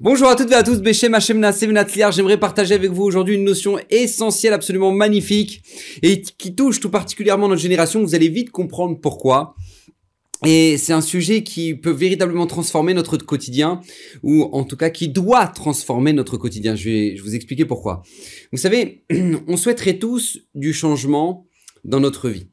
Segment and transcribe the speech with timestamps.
[0.00, 2.12] Bonjour à toutes et à tous, Béchem Hachem Natsliar.
[2.12, 5.60] J'aimerais partager avec vous aujourd'hui une notion essentielle, absolument magnifique,
[6.02, 8.00] et qui touche tout particulièrement notre génération.
[8.00, 9.56] Vous allez vite comprendre pourquoi.
[10.46, 13.80] Et c'est un sujet qui peut véritablement transformer notre quotidien,
[14.22, 16.76] ou en tout cas qui doit transformer notre quotidien.
[16.76, 18.04] Je vais vous expliquer pourquoi.
[18.52, 19.02] Vous savez,
[19.48, 21.48] on souhaiterait tous du changement
[21.82, 22.46] dans notre vie.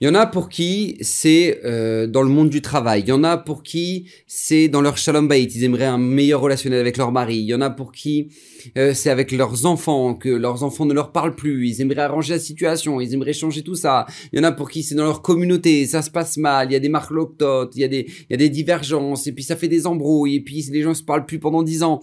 [0.00, 3.02] Il y en a pour qui c'est euh, dans le monde du travail.
[3.02, 5.48] Il y en a pour qui c'est dans leur shalom bayit.
[5.54, 7.36] Ils aimeraient un meilleur relationnel avec leur mari.
[7.38, 8.28] Il y en a pour qui
[8.76, 11.68] euh, c'est avec leurs enfants, que leurs enfants ne leur parlent plus.
[11.68, 13.00] Ils aimeraient arranger la situation.
[13.00, 14.06] Ils aimeraient changer tout ça.
[14.32, 15.86] Il y en a pour qui c'est dans leur communauté.
[15.86, 16.70] Ça se passe mal.
[16.70, 17.72] Il y a des marloctotes.
[17.76, 19.26] Il y a des, il y a des divergences.
[19.26, 20.36] Et puis ça fait des embrouilles.
[20.36, 22.00] Et puis les gens se parlent plus pendant dix ans.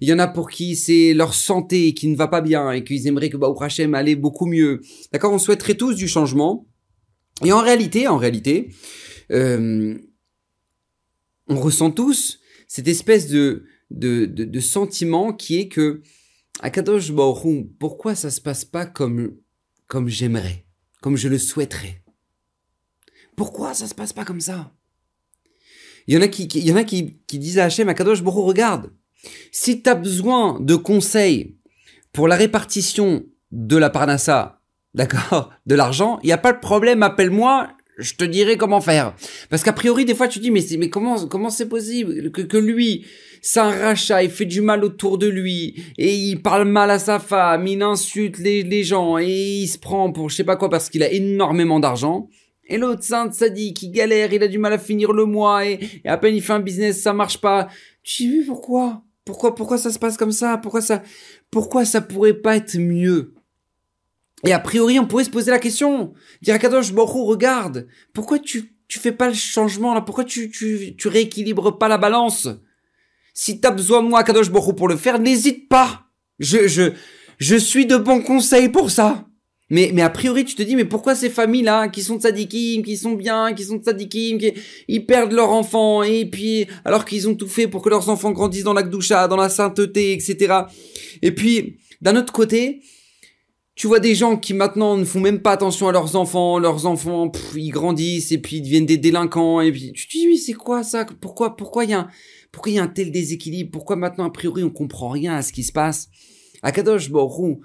[0.00, 2.84] Il y en a pour qui c'est leur santé qui ne va pas bien et
[2.84, 4.80] qu'ils aimeraient que bah, Hachem allait beaucoup mieux.
[5.12, 5.32] D'accord?
[5.32, 6.66] On souhaiterait tous du changement.
[7.44, 8.70] Et en réalité, en réalité,
[9.30, 9.98] euh,
[11.48, 16.02] on ressent tous cette espèce de, de, de, sentiment qui est que
[16.60, 19.36] Akadosh Baruch pourquoi ça se passe pas comme,
[19.86, 20.66] comme j'aimerais,
[21.00, 22.02] comme je le souhaiterais?
[23.36, 24.72] Pourquoi ça se passe pas comme ça?
[26.06, 28.22] Il y en a qui, il y en a qui, qui disent à Hachem, Akadosh
[28.22, 28.92] Baruch regarde,
[29.50, 31.56] si tu as besoin de conseils
[32.12, 34.59] pour la répartition de la parnassa
[34.94, 39.14] d'accord, de l'argent, il n'y a pas de problème, appelle-moi, je te dirai comment faire.
[39.50, 42.56] Parce qu'a priori, des fois, tu dis, mais, mais comment, comment c'est possible que, que
[42.56, 43.04] lui,
[43.54, 47.66] rachat, il fait du mal autour de lui, et il parle mal à sa femme,
[47.66, 51.02] il insulte les, gens, et il se prend pour je sais pas quoi parce qu'il
[51.02, 52.28] a énormément d'argent.
[52.66, 55.80] Et l'autre sainte, ça qu'il galère, il a du mal à finir le mois, et,
[56.04, 57.68] et à peine il fait un business, ça marche pas.
[58.02, 59.02] Tu dis, pourquoi?
[59.24, 60.56] Pourquoi, pourquoi ça se passe comme ça?
[60.58, 61.02] Pourquoi ça,
[61.50, 63.34] pourquoi ça pourrait pas être mieux?
[64.46, 68.38] Et a priori, on pourrait se poser la question, dire à Kadosh Borou, regarde, pourquoi
[68.38, 70.00] tu, tu fais pas le changement là?
[70.00, 72.48] Pourquoi tu, tu, tu rééquilibres pas la balance?
[73.34, 76.06] Si t'as besoin de moi, Kadosh Borou, pour le faire, n'hésite pas.
[76.38, 76.92] Je, je,
[77.38, 79.26] je suis de bons conseils pour ça.
[79.72, 82.96] Mais, mais a priori, tu te dis, mais pourquoi ces familles-là, qui sont tzadikim, qui
[82.96, 84.52] sont bien, qui sont tzadikim, qui,
[84.88, 88.32] ils perdent leurs enfants, et puis, alors qu'ils ont tout fait pour que leurs enfants
[88.32, 90.62] grandissent dans la dans la sainteté, etc.
[91.22, 92.82] Et puis, d'un autre côté,
[93.80, 96.84] tu vois des gens qui maintenant ne font même pas attention à leurs enfants, leurs
[96.84, 100.36] enfants, ils grandissent et puis ils deviennent des délinquants et puis tu te dis oui
[100.36, 101.06] c'est quoi ça?
[101.06, 102.08] Pourquoi pourquoi il y a un,
[102.52, 103.70] pourquoi il y a un tel déséquilibre?
[103.70, 106.08] Pourquoi maintenant a priori on comprend rien à ce qui se passe?
[106.60, 107.62] À Kadosh Borou,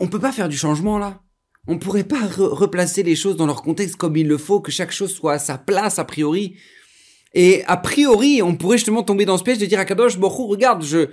[0.00, 1.22] on peut pas faire du changement là.
[1.68, 4.90] On pourrait pas replacer les choses dans leur contexte comme il le faut, que chaque
[4.90, 6.56] chose soit à sa place a priori.
[7.32, 10.48] Et a priori, on pourrait justement tomber dans ce piège de dire à Kadosh Borou,
[10.48, 11.10] regarde, je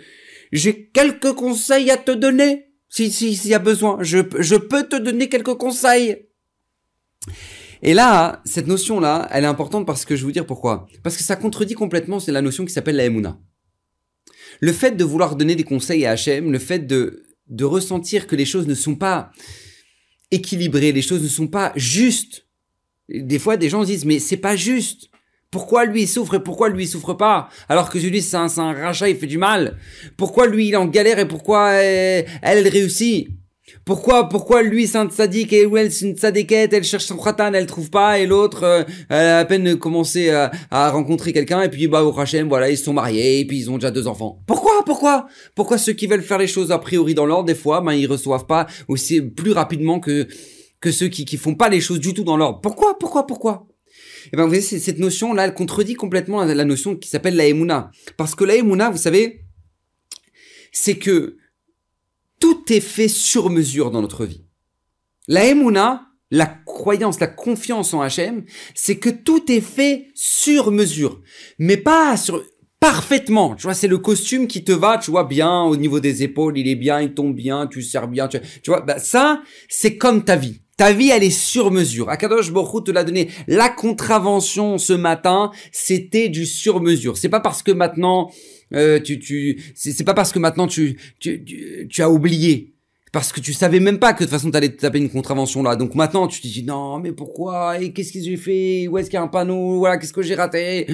[0.51, 4.87] j'ai quelques conseils à te donner si, si, s'il y a besoin, je, je peux
[4.87, 6.27] te donner quelques conseils.
[7.81, 10.87] Et là, cette notion-là, elle est importante parce que je vais vous dire pourquoi.
[11.03, 13.39] Parce que ça contredit complètement, c'est la notion qui s'appelle la emuna.
[14.59, 18.35] Le fait de vouloir donner des conseils à Hachem, le fait de, de ressentir que
[18.35, 19.31] les choses ne sont pas
[20.31, 22.47] équilibrées, les choses ne sont pas justes.
[23.09, 25.09] Des fois, des gens disent, mais c'est pas juste.
[25.49, 28.47] Pourquoi lui il souffre et pourquoi lui il souffre pas Alors que lui c'est un,
[28.57, 29.77] un, rachat, il fait du mal.
[30.17, 33.29] Pourquoi lui il en galère et pourquoi elle, elle réussit?
[33.85, 37.53] Pourquoi, pourquoi lui c'est un sadique et elle c'est une tzadékette, elle cherche son khatan,
[37.53, 41.61] elle trouve pas et l'autre euh, elle a à peine commencé à, à rencontrer quelqu'un
[41.61, 44.07] et puis bah au Hachem voilà ils sont mariés et puis ils ont déjà deux
[44.07, 44.41] enfants.
[44.47, 47.81] Pourquoi, pourquoi, pourquoi ceux qui veulent faire les choses a priori dans l'ordre des fois
[47.81, 50.27] ben ils reçoivent pas aussi plus rapidement que
[50.79, 52.59] que ceux qui qui font pas les choses du tout dans l'ordre?
[52.61, 53.67] Pourquoi, pourquoi, pourquoi?
[54.27, 57.47] Et eh ben vous voyez, cette notion-là, elle contredit complètement la notion qui s'appelle la
[57.47, 57.91] emuna.
[58.17, 59.45] Parce que la emuna, vous savez,
[60.73, 61.37] c'est que
[62.39, 64.43] tout est fait sur mesure dans notre vie.
[65.29, 68.43] La emuna, la croyance, la confiance en Hachem,
[68.75, 71.21] c'est que tout est fait sur mesure.
[71.57, 72.43] Mais pas sur,
[72.79, 73.55] parfaitement.
[73.55, 76.57] Tu vois, c'est le costume qui te va, tu vois, bien au niveau des épaules,
[76.57, 80.23] il est bien, il tombe bien, tu sers bien, tu, vois, bah, ça, c'est comme
[80.23, 80.61] ta vie.
[80.77, 82.09] Ta vie, elle est sur mesure.
[82.09, 83.29] Akadosh Baruch te l'a donné.
[83.47, 87.17] La contravention ce matin, c'était du sur mesure.
[87.17, 88.29] C'est pas parce que maintenant,
[88.73, 92.73] euh, tu, tu, c'est pas parce que maintenant tu, tu, tu, as oublié.
[93.11, 95.63] Parce que tu savais même pas que de toute façon t'allais te taper une contravention
[95.63, 95.75] là.
[95.75, 97.79] Donc maintenant tu te dis non mais pourquoi?
[97.81, 98.87] Et qu'est-ce que j'ai fait?
[98.87, 99.79] Où est-ce qu'il y a un panneau?
[99.79, 100.85] Voilà qu'est-ce que j'ai raté?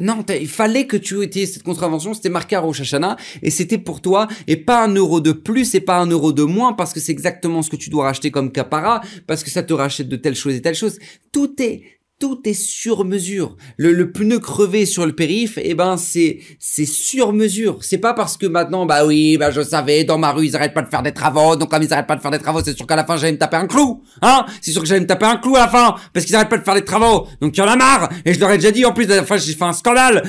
[0.00, 3.78] Non, il fallait que tu aies cette contravention, c'était marqué à Rosh Hashanah, et c'était
[3.78, 6.92] pour toi, et pas un euro de plus, et pas un euro de moins, parce
[6.92, 10.08] que c'est exactement ce que tu dois racheter comme capara, parce que ça te rachète
[10.08, 10.98] de telle chose et telle chose.
[11.32, 11.82] Tout est,
[12.18, 13.56] tout est sur mesure.
[13.76, 17.78] Le, le pneu crevé sur le périph, eh ben c'est c'est sur mesure.
[17.82, 20.74] C'est pas parce que maintenant bah oui, bah je savais dans ma rue ils arrêtent
[20.74, 22.76] pas de faire des travaux, donc comme ils arrêtent pas de faire des travaux, c'est
[22.76, 25.06] sûr qu'à la fin j'allais me taper un clou, hein C'est sûr que j'allais me
[25.06, 27.26] taper un clou à la fin parce qu'ils arrêtent pas de faire des travaux.
[27.40, 29.36] Donc y en a marre et je leur ai déjà dit en plus la fois
[29.36, 30.22] j'ai fait un scandale.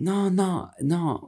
[0.00, 1.20] Non non non,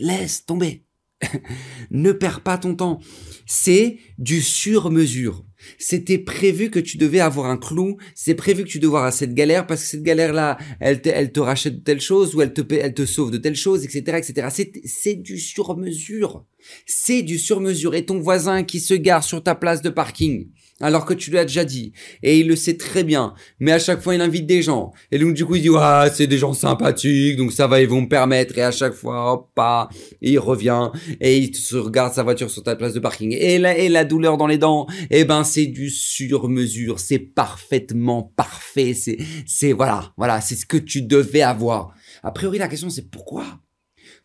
[0.00, 0.84] laisse tomber.
[1.90, 3.00] ne perds pas ton temps.
[3.46, 5.45] C'est du sur mesure.
[5.78, 9.34] C'était prévu que tu devais avoir un clou, c'est prévu que tu devais avoir cette
[9.34, 12.52] galère parce que cette galère-là, elle te, elle te rachète de telle chose ou elle
[12.52, 14.48] te, elle te sauve de telle chose, etc., etc.
[14.50, 16.44] C'est, c'est du sur-mesure.
[16.86, 17.94] C'est du sur-mesure.
[17.94, 20.48] Et ton voisin qui se gare sur ta place de parking,
[20.80, 21.92] alors que tu lui as déjà dit.
[22.22, 23.34] Et il le sait très bien.
[23.60, 24.92] Mais à chaque fois, il invite des gens.
[25.10, 27.88] Et donc, du coup, il dit, ah, c'est des gens sympathiques, donc ça va, ils
[27.88, 28.58] vont me permettre.
[28.58, 29.88] Et à chaque fois, hop, pas,
[30.20, 30.90] il revient.
[31.20, 33.32] Et il se regarde sa voiture sur ta place de parking.
[33.32, 37.00] Et la, et la douleur dans les dents, eh ben, c'est du sur-mesure.
[37.00, 38.92] C'est parfaitement parfait.
[38.94, 41.94] C'est, c'est, voilà, voilà, c'est ce que tu devais avoir.
[42.22, 43.60] A priori, la question, c'est pourquoi?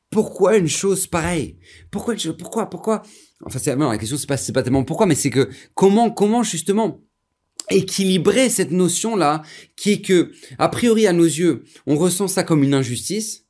[0.09, 1.57] Pourquoi une chose pareille?
[1.89, 3.03] Pourquoi, pourquoi, pourquoi?
[3.43, 6.43] Enfin, c'est, la question, c'est pas, c'est pas tellement pourquoi, mais c'est que comment, comment
[6.43, 7.01] justement
[7.69, 9.43] équilibrer cette notion-là,
[9.75, 13.45] qui est que, a priori, à nos yeux, on ressent ça comme une injustice,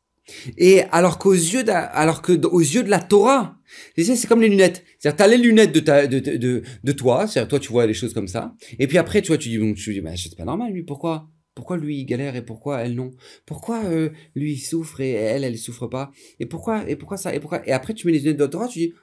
[0.57, 3.57] et alors qu'aux yeux de, alors que aux yeux de la Torah,
[3.97, 4.83] c'est comme les lunettes.
[4.99, 7.93] C'est-à-dire, t'as les lunettes de ta, de, de, de, toi, c'est-à-dire, toi, tu vois les
[7.93, 10.35] choses comme ça, et puis après, tu vois, tu dis, bon, tu dis, bah, c'est
[10.35, 11.29] pas normal, lui, pourquoi?
[11.53, 13.11] Pourquoi lui il galère et pourquoi elle non?
[13.45, 16.11] Pourquoi euh, lui il souffre et elle elle souffre pas?
[16.39, 17.61] Et pourquoi et pourquoi ça et pourquoi?
[17.67, 18.93] Et après tu mets les lunettes de la Torah, tu dis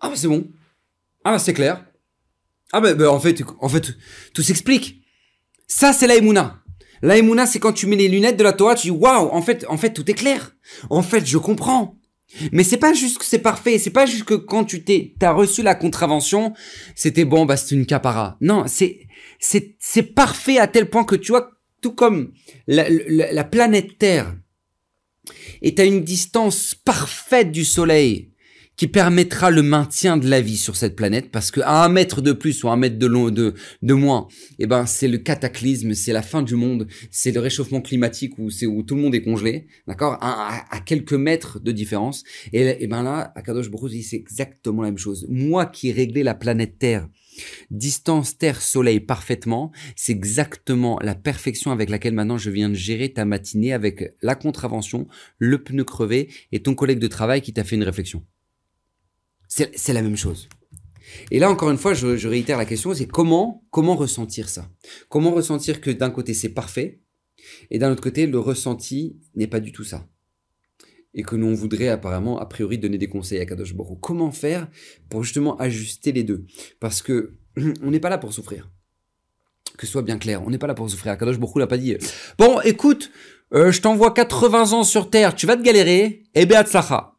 [0.00, 0.48] ah bah c'est bon.
[1.24, 1.84] Ah bah c'est clair.
[2.72, 3.94] Ah bah, bah, en fait, en fait,
[4.32, 5.02] tout s'explique.
[5.66, 6.14] Ça c'est la
[7.02, 9.66] L'aïmouna, c'est quand tu mets les lunettes de la Torah, tu dis waouh, en fait,
[9.68, 10.56] en fait tout est clair.
[10.90, 11.98] En fait, je comprends.
[12.50, 15.32] Mais c'est pas juste que c'est parfait, c'est pas juste que quand tu t'es, t'as
[15.32, 16.54] reçu la contravention,
[16.96, 18.36] c'était bon, bah c'est une capara.
[18.40, 19.06] Non, c'est,
[19.38, 21.50] c'est, c'est parfait à tel point que tu vois,
[21.80, 22.32] tout comme
[22.66, 24.34] la, la planète Terre
[25.62, 28.32] est à une distance parfaite du Soleil,
[28.76, 32.22] qui permettra le maintien de la vie sur cette planète parce que à un mètre
[32.22, 34.26] de plus ou un mètre de moins
[34.58, 38.50] eh ben c'est le cataclysme c'est la fin du monde c'est le réchauffement climatique où
[38.50, 40.18] c'est où tout le monde est congelé d'accord?
[40.20, 42.24] À, quelques mètres de différence.
[42.52, 45.26] Et, et ben là à Kadosh Baruch c'est exactement la même chose.
[45.30, 47.08] Moi qui ai réglé la planète Terre
[47.70, 53.24] Distance Terre-Soleil parfaitement, c'est exactement la perfection avec laquelle maintenant je viens de gérer ta
[53.24, 57.76] matinée avec la contravention, le pneu crevé et ton collègue de travail qui t'a fait
[57.76, 58.24] une réflexion.
[59.54, 60.48] C'est la même chose.
[61.30, 64.68] Et là, encore une fois, je, réitère la question, c'est comment, comment ressentir ça?
[65.08, 67.00] Comment ressentir que d'un côté, c'est parfait,
[67.70, 70.08] et d'un autre côté, le ressenti n'est pas du tout ça
[71.16, 74.00] et que nous on voudrait apparemment a priori donner des conseils à Kadosh Baruch.
[74.00, 74.68] Comment faire
[75.08, 76.44] pour justement ajuster les deux?
[76.80, 77.34] Parce que
[77.82, 78.68] on n'est pas là pour souffrir.
[79.78, 81.16] Que ce soit bien clair, on n'est pas là pour souffrir.
[81.16, 81.96] Kadosh Baruch l'a pas dit.
[82.38, 83.12] Bon, écoute,
[83.52, 87.13] euh, je t'envoie 80 ans sur Terre, tu vas te galérer, et eh Sacha.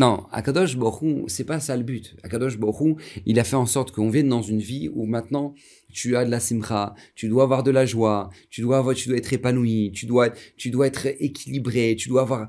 [0.00, 2.16] Non, Akadosh Borou, c'est pas ça le but.
[2.22, 5.52] Akadosh Borou, il a fait en sorte qu'on vienne dans une vie où maintenant
[5.92, 9.10] tu as de la simra, tu dois avoir de la joie, tu dois avoir, tu
[9.10, 12.48] dois être épanoui, tu dois, tu dois être équilibré, tu dois avoir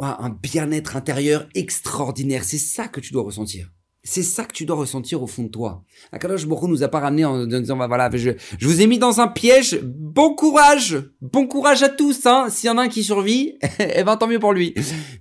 [0.00, 2.44] un bien-être intérieur extraordinaire.
[2.44, 3.70] C'est ça que tu dois ressentir.
[4.06, 5.82] C'est ça que tu dois ressentir au fond de toi.
[6.12, 8.98] Akadosh Baruch nous a pas ramené en disant bah voilà, je, je vous ai mis
[8.98, 9.80] dans un piège.
[9.82, 12.24] Bon courage, bon courage à tous.
[12.24, 12.46] Hein.
[12.48, 14.74] S'il y en a un qui survit, eh ben tant mieux pour lui.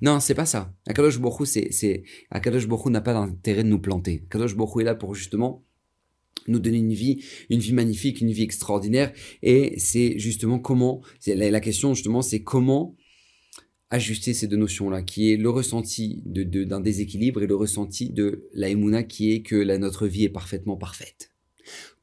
[0.04, 0.72] Non, c'est pas ça.
[0.88, 4.22] Akadosh Baruch c'est c'est Akadosh n'a pas d'intérêt de nous planter.
[4.28, 5.64] Akadosh Baruch est là pour justement
[6.48, 9.12] nous donner une vie, une vie magnifique, une vie extraordinaire.
[9.42, 12.96] Et c'est justement comment, la, la question justement, c'est comment
[13.90, 18.48] ajuster ces deux notions-là, qui est le ressenti d'un de, déséquilibre et le ressenti de
[18.54, 21.31] la émouna qui est que la, notre vie est parfaitement parfaite.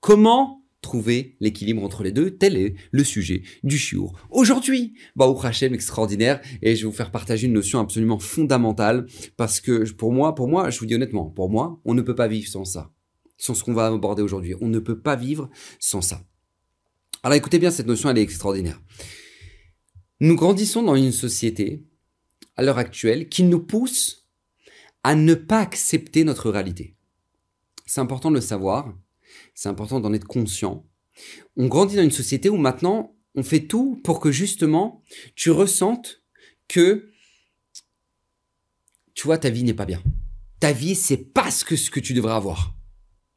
[0.00, 2.32] Comment trouver l'équilibre entre les deux?
[2.32, 4.18] Tel est le sujet du chiour.
[4.30, 9.06] Aujourd'hui, Baou Hachem extraordinaire, et je vais vous faire partager une notion absolument fondamentale,
[9.36, 12.16] parce que pour moi, pour moi, je vous dis honnêtement, pour moi, on ne peut
[12.16, 12.90] pas vivre sans ça.
[13.38, 14.54] Sans ce qu'on va aborder aujourd'hui.
[14.60, 16.24] On ne peut pas vivre sans ça.
[17.24, 18.80] Alors écoutez bien, cette notion, elle est extraordinaire.
[20.22, 21.84] Nous grandissons dans une société,
[22.54, 24.28] à l'heure actuelle, qui nous pousse
[25.02, 26.94] à ne pas accepter notre réalité.
[27.86, 28.96] C'est important de le savoir,
[29.52, 30.86] c'est important d'en être conscient.
[31.56, 35.02] On grandit dans une société où maintenant, on fait tout pour que justement,
[35.34, 36.22] tu ressentes
[36.68, 37.10] que,
[39.14, 40.04] tu vois, ta vie n'est pas bien.
[40.60, 42.76] Ta vie, c'est pas ce que, ce que tu devrais avoir.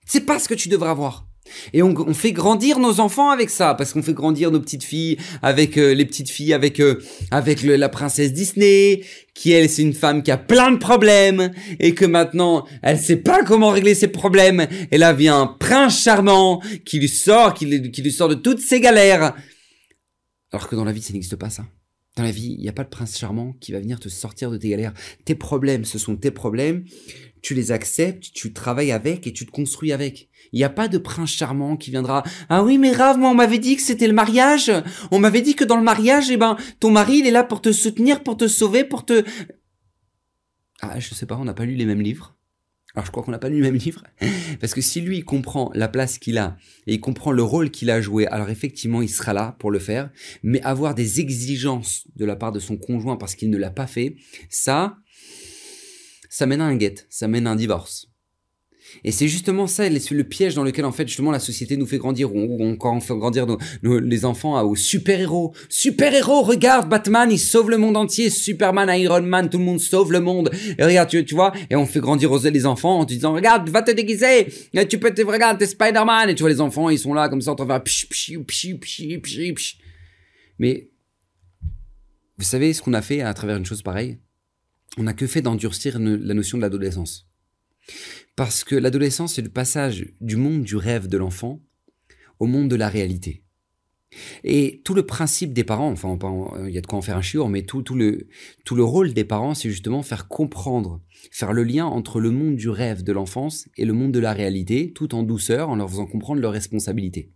[0.06, 1.28] C'est pas ce que tu devrais avoir.
[1.74, 5.18] Et on, fait grandir nos enfants avec ça, parce qu'on fait grandir nos petites filles
[5.42, 9.94] avec euh, les petites filles avec euh, avec la princesse Disney, qui elle c'est une
[9.94, 14.08] femme qui a plein de problèmes et que maintenant elle sait pas comment régler ses
[14.08, 14.68] problèmes.
[14.92, 19.36] Et là vient un prince charmant qui lui sort, qui, sort de toutes ses galères.
[20.52, 21.66] Alors que dans la vie, ça n'existe pas ça.
[22.16, 24.50] Dans la vie, il n'y a pas de prince charmant qui va venir te sortir
[24.50, 24.94] de tes galères.
[25.26, 26.86] Tes problèmes, ce sont tes problèmes.
[27.46, 30.30] Tu les acceptes, tu travailles avec et tu te construis avec.
[30.52, 32.24] Il n'y a pas de prince charmant qui viendra.
[32.50, 34.72] Ah oui, mais Rave, moi, on m'avait dit que c'était le mariage.
[35.12, 37.62] On m'avait dit que dans le mariage, eh ben, ton mari, il est là pour
[37.62, 39.24] te soutenir, pour te sauver, pour te...
[40.82, 42.36] Ah, je sais pas, on n'a pas lu les mêmes livres.
[42.96, 44.04] Alors je crois qu'on n'a pas lu le même livre.
[44.60, 47.92] Parce que si lui comprend la place qu'il a et il comprend le rôle qu'il
[47.92, 50.10] a joué, alors effectivement il sera là pour le faire.
[50.42, 53.86] Mais avoir des exigences de la part de son conjoint parce qu'il ne l'a pas
[53.86, 54.16] fait,
[54.50, 54.98] ça,
[56.36, 58.08] ça mène à un guet, ça mène à un divorce.
[59.06, 61.98] Et c'est justement ça le piège dans lequel en fait justement la société nous fait
[61.98, 65.56] grandir, ou encore on fait grandir nos, les enfants aux super-héros.
[65.70, 70.12] Super-héros, regarde Batman, il sauve le monde entier, Superman, Iron Man, tout le monde sauve
[70.12, 70.52] le monde.
[70.78, 73.82] Et regarde, tu, vois, et on fait grandir les enfants en te disant, regarde, va
[73.82, 77.00] te déguiser, et tu peux te, regarde, t'es Spider-Man, et tu vois les enfants, ils
[77.00, 79.78] sont là comme ça en train de faire psh, psh, psh, psh, psh.
[80.60, 80.90] Mais,
[82.38, 84.20] vous savez ce qu'on a fait à travers une chose pareille?
[84.98, 87.28] On n'a que fait d'endurcir la notion de l'adolescence.
[88.36, 91.62] Parce que l'adolescence, c'est le passage du monde du rêve de l'enfant
[92.40, 93.44] au monde de la réalité.
[94.44, 96.18] Et tout le principe des parents, enfin,
[96.68, 98.28] il y a de quoi en faire un chiot, mais tout, tout, le,
[98.64, 101.02] tout le rôle des parents, c'est justement faire comprendre,
[101.32, 104.34] faire le lien entre le monde du rêve de l'enfance et le monde de la
[104.34, 107.32] réalité, tout en douceur, en leur faisant comprendre leurs responsabilités.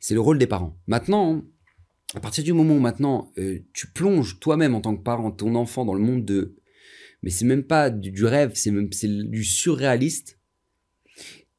[0.00, 0.78] C'est le rôle des parents.
[0.86, 1.44] Maintenant,
[2.14, 5.54] à partir du moment où maintenant euh, tu plonges toi-même en tant que parent ton
[5.54, 6.56] enfant dans le monde de
[7.22, 10.38] mais c'est même pas du, rêve, c'est même c'est du surréaliste.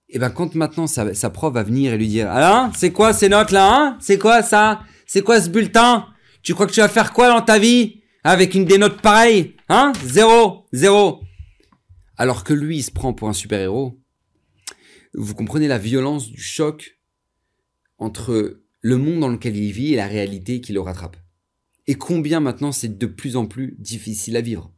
[0.08, 3.12] Et ben quand maintenant sa, sa prof va venir et lui dire alors c'est quoi
[3.12, 3.98] ces notes là hein?
[4.00, 4.84] C'est quoi ça?
[5.06, 6.08] C'est quoi ce bulletin?
[6.44, 9.56] Tu crois que tu vas faire quoi dans ta vie avec une des notes pareilles
[9.70, 9.92] Hein?
[10.06, 11.22] Zéro, zéro.
[12.16, 14.00] Alors que lui il se prend pour un super héros.
[15.14, 17.00] Vous comprenez la violence du choc
[17.98, 21.18] entre le monde dans lequel il vit et la réalité qui le rattrape.
[21.88, 24.74] Et combien maintenant c'est de plus en plus difficile à vivre.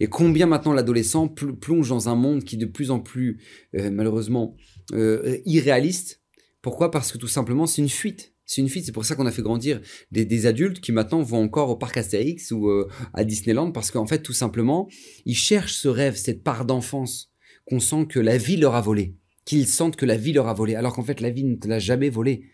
[0.00, 3.40] Et combien maintenant l'adolescent plonge dans un monde qui est de plus en plus
[3.74, 4.56] euh, malheureusement
[4.92, 6.22] euh, irréaliste.
[6.62, 6.90] Pourquoi?
[6.90, 8.34] Parce que tout simplement c'est une fuite.
[8.44, 11.42] C'est une fuite, c'est pour ça qu'on a fait grandir des, adultes qui maintenant vont
[11.42, 14.88] encore au parc Astérix ou euh, à Disneyland parce qu'en fait tout simplement
[15.26, 17.30] ils cherchent ce rêve, cette part d'enfance
[17.66, 20.54] qu'on sent que la vie leur a volé, qu'ils sentent que la vie leur a
[20.54, 22.46] volé, alors qu'en fait la vie ne l'a jamais volé.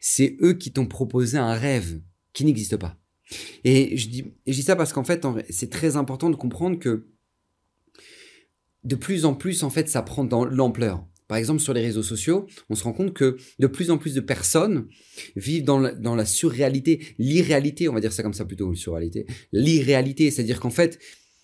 [0.00, 2.00] C'est eux qui t'ont proposé un rêve
[2.32, 2.98] qui n'existe pas.
[3.64, 7.08] Et je dis, ça parce qu'en fait, c'est très important de comprendre que
[8.84, 11.04] de plus en plus, en fait, ça prend dans l'ampleur.
[11.26, 14.14] Par exemple, sur les réseaux sociaux, on se rend compte que de plus en plus
[14.14, 14.86] de personnes
[15.34, 20.60] vivent dans la, surréalité, l'irréalité, on va dire ça comme ça plutôt, surréalité, l'irréalité, c'est-à-dire
[20.60, 21.00] qu'en fait,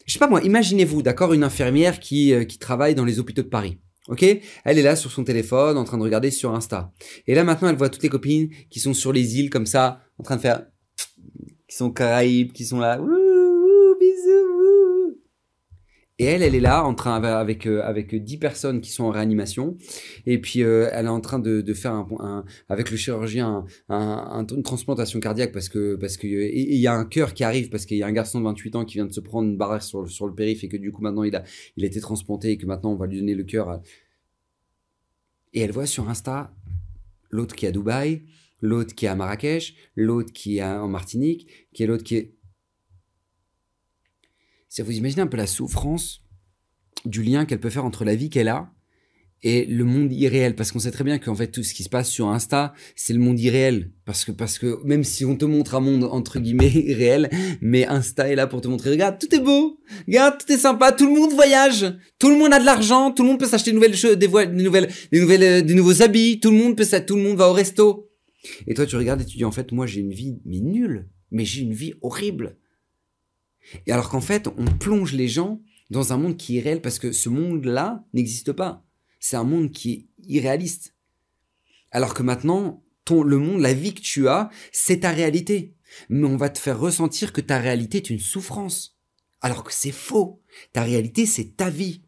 [0.07, 3.43] je sais pas moi, imaginez-vous, d'accord, une infirmière qui, euh, qui travaille dans les hôpitaux
[3.43, 3.79] de Paris.
[4.09, 4.25] Ok,
[4.65, 6.93] elle est là sur son téléphone en train de regarder sur Insta.
[7.27, 10.01] Et là maintenant, elle voit toutes les copines qui sont sur les îles comme ça,
[10.19, 10.67] en train de faire
[11.69, 15.02] qui sont caraïbes, qui sont là, ouh, bisous.
[16.23, 19.11] Et elle, elle est là en train avec euh, avec dix personnes qui sont en
[19.11, 19.77] réanimation,
[20.25, 24.63] et puis euh, elle est en train de, faire un, avec le chirurgien un, une
[24.63, 27.97] transplantation cardiaque parce que parce que il y a un cœur qui arrive parce qu'il
[27.97, 30.09] y a un garçon de 28 ans qui vient de se prendre une barre sur
[30.09, 31.43] sur le périph et que du coup maintenant il a
[31.77, 33.81] il a été transplanté et que maintenant on va lui donner le cœur.
[35.55, 36.55] Et elle voit sur Insta
[37.31, 38.23] l'autre qui est à Dubaï,
[38.61, 42.35] l'autre qui est à Marrakech, l'autre qui est en Martinique, qui est l'autre qui est...
[44.75, 46.23] Si vous imaginez un peu la souffrance
[47.05, 48.73] du lien qu'elle peut faire entre la vie qu'elle a
[49.43, 50.57] et le monde irréel?
[50.57, 53.13] Parce qu'on sait très bien qu'en fait tout ce qui se passe sur Insta c'est
[53.13, 53.93] le monde irréel.
[54.07, 57.29] Parce que parce que même si on te montre un monde entre guillemets réel
[57.61, 59.79] mais Insta est là pour te montrer regarde tout est beau.
[60.09, 60.91] Regarde tout est sympa.
[60.93, 61.95] Tout le monde voyage.
[62.19, 63.11] Tout le monde a de l'argent.
[63.11, 65.75] Tout le monde peut s'acheter des nouvelles choses des, des nouvelles des nouvelles euh, des
[65.75, 66.41] nouveaux habits.
[66.41, 68.09] Tout le monde peut ça tout le monde va au resto.
[68.67, 71.09] Et toi, tu regardes et tu dis, en fait, moi, j'ai une vie, mais nulle.
[71.31, 72.57] Mais j'ai une vie horrible.
[73.87, 76.99] Et alors qu'en fait, on plonge les gens dans un monde qui est réel parce
[76.99, 78.85] que ce monde-là n'existe pas.
[79.21, 80.95] C'est un monde qui est irréaliste.
[81.91, 82.83] Alors que maintenant,
[83.21, 85.75] le monde, la vie que tu as, c'est ta réalité.
[86.09, 88.99] Mais on va te faire ressentir que ta réalité est une souffrance.
[89.43, 90.41] Alors que c'est faux.
[90.73, 92.03] Ta réalité, c'est ta vie.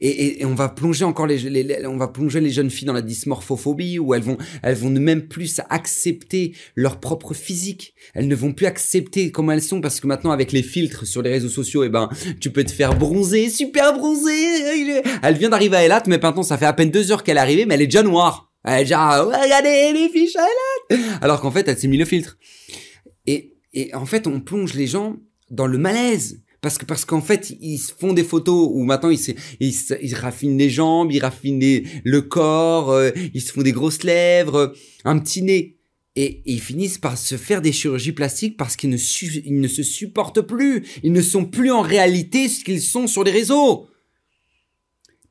[0.00, 3.02] Et, et, on va plonger encore les, on va plonger les jeunes filles dans la
[3.02, 7.94] dysmorphophobie où elles vont elles vont ne même plus accepter leur propre physique.
[8.14, 11.22] Elles ne vont plus accepter comment elles sont parce que maintenant avec les filtres sur
[11.22, 12.08] les réseaux sociaux, eh ben
[12.40, 15.02] tu peux te faire bronzer, super bronzer.
[15.22, 17.40] Elle vient d'arriver à Elat, mais maintenant ça fait à peine deux heures qu'elle est
[17.40, 18.52] arrivée, mais elle est déjà noire.
[18.64, 21.02] Elle est déjà regardez les fiches à Elat.
[21.20, 22.38] Alors qu'en fait elle s'est mis le filtre.
[23.26, 25.16] Et et en fait on plonge les gens
[25.50, 29.10] dans le malaise parce que parce qu'en fait ils se font des photos où maintenant
[29.10, 33.72] ils, ils, ils raffinent les jambes, ils raffinent le corps, euh, ils se font des
[33.72, 34.72] grosses lèvres,
[35.04, 35.76] un petit nez.
[36.16, 38.98] et, ils finissent par se faire des chirurgies plastiques parce qu'ils ne,
[39.44, 40.84] ils ne se supportent plus.
[41.02, 43.88] Ils ne sont plus en réalité ce qu'ils sont sur les réseaux.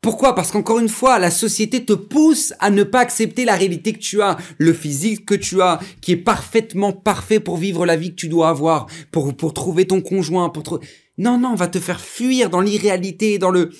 [0.02, 0.36] Pourquoi?
[0.36, 4.00] Parce qu'encore une fois, la société te pousse à ne pas accepter la réalité que
[4.00, 8.12] tu as, le physique que tu as, qui est parfaitement parfait pour vivre la vie
[8.12, 10.80] que tu dois avoir, pour, pour trouver ton conjoint, pour
[11.18, 13.72] Non, non, on va te faire fuir dans l'irréalité, dans le...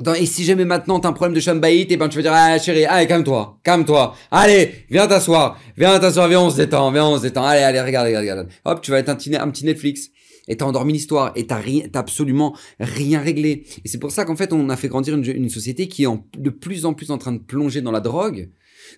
[0.00, 2.22] Dans, et si jamais maintenant t'as un problème de chambaït, et eh ben tu vas
[2.22, 6.90] dire, ah chérie, allez, calme-toi, calme-toi, allez, viens t'asseoir, viens t'asseoir, viens on se détend,
[6.90, 8.48] viens on se détend, allez, allez, regarde, regarde, regarde.
[8.64, 10.08] Hop, tu vas être un petit, Netflix
[10.48, 13.66] et t'as endormi l'histoire et t'as rien, absolument rien réglé.
[13.84, 16.50] Et c'est pour ça qu'en fait, on a fait grandir une, société qui est de
[16.50, 18.50] plus en plus en train de plonger dans la drogue,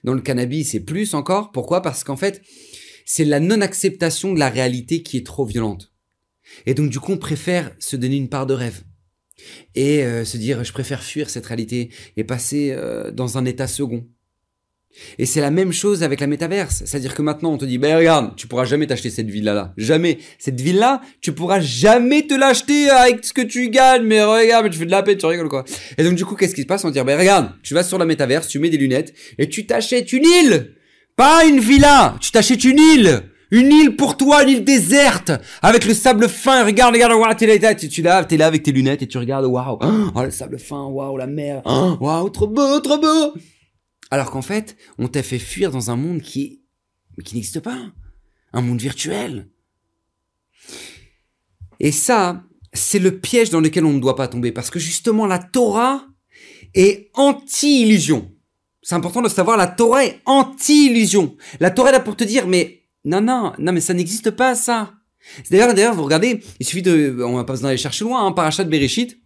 [0.04, 1.50] dans le cannabis et plus encore.
[1.50, 1.82] Pourquoi?
[1.82, 2.40] Parce qu'en fait,
[3.04, 5.93] c'est la non-acceptation de la réalité qui est trop violente.
[6.66, 8.82] Et donc du coup, on préfère se donner une part de rêve
[9.74, 13.66] et euh, se dire je préfère fuir cette réalité et passer euh, dans un état
[13.66, 14.06] second.
[15.18, 16.84] Et c'est la même chose avec la métaverse.
[16.86, 19.74] C'est-à-dire que maintenant, on te dit, ben regarde, tu pourras jamais t'acheter cette villa-là.
[19.76, 20.18] Jamais.
[20.38, 24.04] Cette villa, tu pourras jamais te l'acheter avec ce que tu gagnes.
[24.04, 25.64] Mais regarde, mais tu fais de la paix, tu rigoles quoi.
[25.98, 26.84] Et donc, du coup, qu'est-ce qui se passe?
[26.84, 29.48] On te dit, ben regarde, tu vas sur la métaverse, tu mets des lunettes et
[29.48, 30.74] tu t'achètes une île.
[31.16, 32.16] Pas une villa.
[32.20, 33.22] Tu t'achètes une île.
[33.50, 35.32] Une île pour toi, une île déserte,
[35.62, 36.64] avec le sable fin.
[36.64, 39.18] Regarde, regarde, waouh, t'es là, tu, tu là, t'es là avec tes lunettes et tu
[39.18, 43.34] regardes, waouh, oh, le sable fin, waouh, la mer, waouh, trop beau, trop beau.
[44.10, 46.62] Alors qu'en fait, on t'a fait fuir dans un monde qui,
[47.24, 47.78] qui n'existe pas.
[48.52, 49.48] Un monde virtuel.
[51.80, 54.52] Et ça, c'est le piège dans lequel on ne doit pas tomber.
[54.52, 56.06] Parce que justement, la Torah
[56.74, 58.30] est anti-illusion.
[58.82, 61.36] C'est important de savoir, la Torah est anti-illusion.
[61.58, 64.54] La Torah est là pour te dire, mais non, non, non, mais ça n'existe pas,
[64.54, 64.92] ça.
[65.50, 68.32] D'ailleurs, d'ailleurs, vous regardez, il suffit de, on va pas besoin d'aller chercher loin, hein,
[68.32, 69.18] parachat de Bereshit.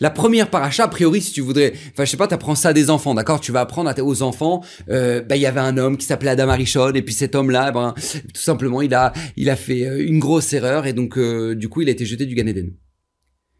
[0.00, 2.72] La première paracha, a priori, si tu voudrais, enfin, je sais pas, t'apprends ça à
[2.72, 3.40] des enfants, d'accord?
[3.40, 6.30] Tu vas apprendre à aux enfants, euh, bah, il y avait un homme qui s'appelait
[6.30, 7.94] Adam Arishon, et puis cet homme-là, ben,
[8.34, 11.68] tout simplement, il a, il a fait euh, une grosse erreur, et donc, euh, du
[11.68, 12.72] coup, il a été jeté du Gan Eden.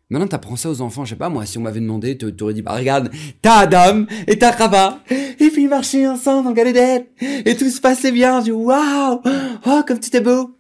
[0.09, 2.63] Maintenant, t'apprends ça aux enfants, je sais pas, moi, si on m'avait demandé, t'aurais dit,
[2.63, 3.11] bah, regarde,
[3.43, 7.07] t'as Adam, et t'as Chava, et puis ils marchaient ensemble Gan Eden,
[7.45, 9.21] et tout se passait bien, je waouh,
[9.67, 10.57] oh, comme tu t'es beau.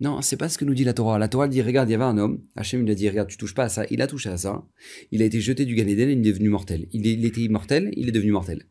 [0.00, 1.16] Non, c'est pas ce que nous dit la Torah.
[1.16, 2.40] La Torah dit, regarde, il y avait un homme.
[2.56, 3.84] Hachem lui a dit, regarde, tu touches pas à ça.
[3.88, 4.64] Il a touché à ça.
[5.12, 6.88] Il a été jeté du Gan et il est devenu mortel.
[6.92, 8.64] Il, était immortel, il est devenu mortel.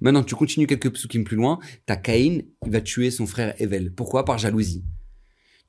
[0.00, 1.60] Maintenant, tu continues quelques psukim plus loin.
[1.86, 3.92] T'as Caïn, il va tuer son frère Evel.
[3.92, 4.24] Pourquoi?
[4.24, 4.82] Par jalousie.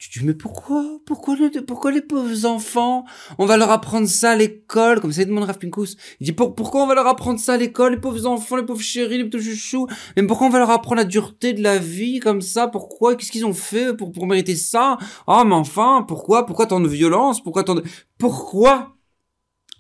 [0.01, 0.83] Tu dis, mais pourquoi?
[1.05, 1.37] Pourquoi,
[1.67, 3.05] pourquoi les pauvres enfants?
[3.37, 5.95] On va leur apprendre ça à l'école, comme ça il demande Rav Pinkus.
[6.19, 8.81] Il dit, pourquoi on va leur apprendre ça à l'école, les pauvres enfants, les pauvres
[8.81, 9.85] chéris, les petits chouchous?
[10.17, 12.67] Mais pourquoi on va leur apprendre la dureté de la vie comme ça?
[12.67, 13.15] Pourquoi?
[13.15, 14.97] Qu'est-ce qu'ils ont fait pour, pour mériter ça?
[15.27, 16.47] Oh, mais enfin, pourquoi?
[16.47, 17.43] Pourquoi tant de violence?
[17.43, 17.83] Pourquoi tant de...
[18.17, 18.97] Pourquoi?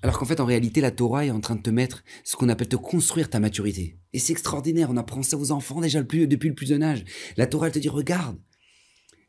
[0.03, 2.49] Alors qu'en fait, en réalité, la Torah est en train de te mettre ce qu'on
[2.49, 3.97] appelle te construire ta maturité.
[4.13, 7.05] Et c'est extraordinaire, on apprend ça aux enfants déjà depuis le plus jeune âge.
[7.37, 8.37] La Torah, elle te dit, regarde,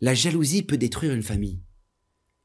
[0.03, 1.61] la jalousie peut détruire une famille.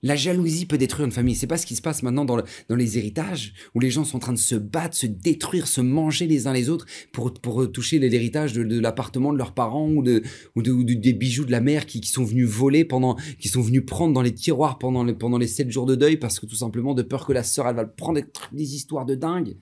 [0.03, 1.33] La jalousie peut détruire une famille.
[1.33, 2.37] C'est pas ce qui se passe maintenant dans,
[2.69, 5.81] dans, les héritages, où les gens sont en train de se battre, se détruire, se
[5.81, 10.03] manger les uns les autres pour, pour toucher l'héritage de, l'appartement de leurs parents ou,
[10.03, 10.21] de,
[10.55, 14.13] ou, des bijoux de la mère qui, sont venus voler pendant, qui sont venus prendre
[14.13, 16.93] dans les tiroirs pendant les, pendant les sept jours de deuil parce que tout simplement
[16.93, 19.57] de peur que la sœur elle va prendre des histoires de dingue.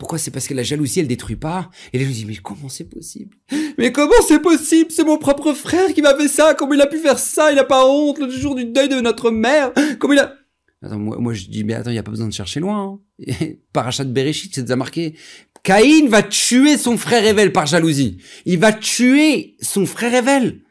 [0.00, 1.70] Pourquoi C'est parce que la jalousie, elle détruit pas?
[1.92, 3.36] Et les gens disent, mais comment c'est possible?
[3.76, 4.90] Mais comment c'est possible?
[4.90, 6.54] C'est mon propre frère qui m'a fait ça.
[6.54, 7.52] Comment il a pu faire ça?
[7.52, 9.72] Il n'a pas honte le jour du deuil de notre mère.
[9.98, 10.34] Comment il a...
[10.82, 12.98] Attends, moi, je dis, mais attends, il n'y a pas besoin de chercher loin.
[13.28, 13.36] Hein.
[13.74, 15.16] Parachat de Bereshit, c'est déjà marqué.
[15.62, 18.16] Caïn va tuer son frère Evel par jalousie.
[18.46, 20.62] Il va tuer son frère Evel.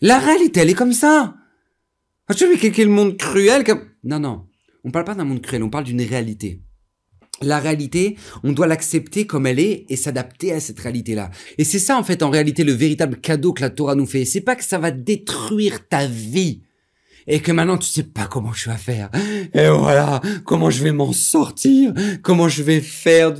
[0.00, 1.34] La réalité, elle est comme ça.
[2.28, 3.64] Ah, tu mais quel monde cruel.
[4.04, 4.46] Non, non.
[4.84, 6.62] On parle pas d'un monde cruel, on parle d'une réalité
[7.42, 11.30] la réalité, on doit l'accepter comme elle est et s'adapter à cette réalité-là.
[11.58, 14.24] Et c'est ça en fait en réalité le véritable cadeau que la Torah nous fait.
[14.24, 16.62] C'est pas que ça va détruire ta vie
[17.26, 19.10] et que maintenant tu sais pas comment je vais faire.
[19.54, 23.32] Et voilà, comment je vais m'en sortir, comment je vais faire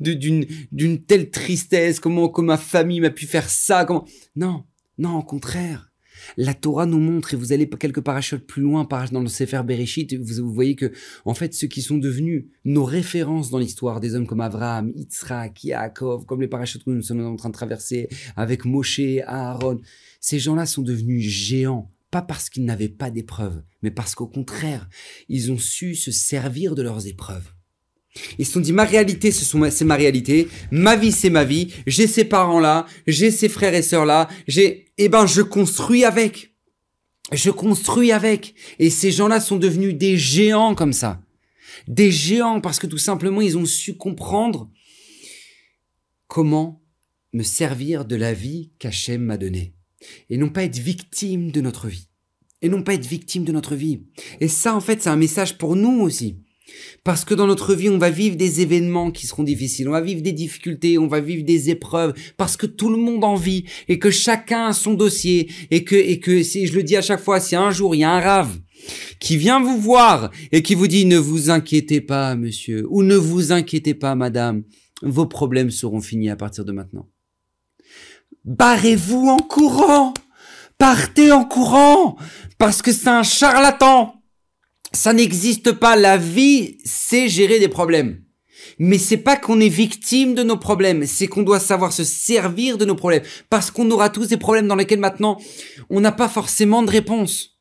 [0.00, 4.64] d'une d'une telle tristesse, comment que ma famille m'a pu faire ça, comment Non,
[4.98, 5.91] non, au contraire.
[6.36, 10.14] La Torah nous montre, et vous allez quelques parachutes plus loin dans le Sefer Bereshit,
[10.14, 10.92] vous, voyez que,
[11.24, 15.64] en fait, ceux qui sont devenus nos références dans l'histoire, des hommes comme Abraham, Yitzhak,
[15.64, 19.80] Yaakov, comme les parachutes que nous sommes en train de traverser, avec Moshe, Aaron,
[20.20, 24.86] ces gens-là sont devenus géants pas parce qu'ils n'avaient pas d'épreuves, mais parce qu'au contraire,
[25.30, 27.50] ils ont su se servir de leurs épreuves.
[28.38, 30.48] Ils se sont dit, ma réalité, ce c'est ma réalité.
[30.70, 31.72] Ma vie, c'est ma vie.
[31.86, 32.86] J'ai ces parents-là.
[33.06, 34.28] J'ai ces frères et sœurs-là.
[34.46, 36.54] J'ai, eh ben, je construis avec.
[37.32, 38.54] Je construis avec.
[38.78, 41.22] Et ces gens-là sont devenus des géants comme ça.
[41.88, 44.70] Des géants parce que tout simplement, ils ont su comprendre
[46.28, 46.82] comment
[47.32, 49.74] me servir de la vie qu'Hachem m'a donnée.
[50.28, 52.08] Et non pas être victime de notre vie.
[52.60, 54.02] Et non pas être victime de notre vie.
[54.40, 56.38] Et ça, en fait, c'est un message pour nous aussi.
[57.04, 60.00] Parce que dans notre vie, on va vivre des événements qui seront difficiles, on va
[60.00, 63.64] vivre des difficultés, on va vivre des épreuves, parce que tout le monde en vit,
[63.88, 67.02] et que chacun a son dossier, et que, et que, si je le dis à
[67.02, 68.58] chaque fois, si un jour il y a un rave
[69.18, 73.16] qui vient vous voir et qui vous dit ne vous inquiétez pas, monsieur, ou ne
[73.16, 74.62] vous inquiétez pas, madame,
[75.02, 77.08] vos problèmes seront finis à partir de maintenant.
[78.44, 80.14] Barrez-vous en courant!
[80.78, 82.16] Partez en courant!
[82.58, 84.21] Parce que c'est un charlatan!
[84.94, 85.96] Ça n'existe pas.
[85.96, 88.22] La vie, c'est gérer des problèmes.
[88.78, 92.78] Mais c'est pas qu'on est victime de nos problèmes, c'est qu'on doit savoir se servir
[92.78, 93.22] de nos problèmes.
[93.50, 95.38] Parce qu'on aura tous des problèmes dans lesquels maintenant,
[95.90, 97.52] on n'a pas forcément de réponse.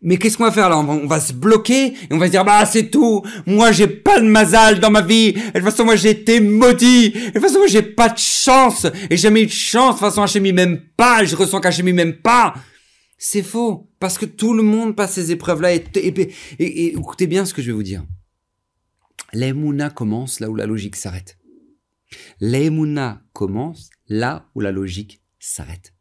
[0.00, 0.78] Mais qu'est-ce qu'on va faire là?
[0.78, 3.22] On va, se bloquer et on va se dire bah c'est tout.
[3.46, 5.32] Moi j'ai pas de mazal dans ma vie.
[5.32, 7.10] De toute façon moi j'ai été maudit.
[7.10, 8.86] De toute façon moi j'ai pas de chance.
[9.10, 9.96] Et j'ai jamais eu de chance.
[9.96, 11.24] De toute façon Hachemi m'aime pas.
[11.24, 12.54] Je ressens qu'Hachemi m'aime pas.
[13.18, 13.90] C'est faux.
[13.98, 15.74] Parce que tout le monde passe ces épreuves-là.
[15.74, 15.84] Et,
[16.58, 18.06] et, écoutez bien ce que je vais vous dire.
[19.32, 21.36] L'Emouna commence là où la logique s'arrête.
[22.40, 25.92] L'Emouna commence là où la logique s'arrête.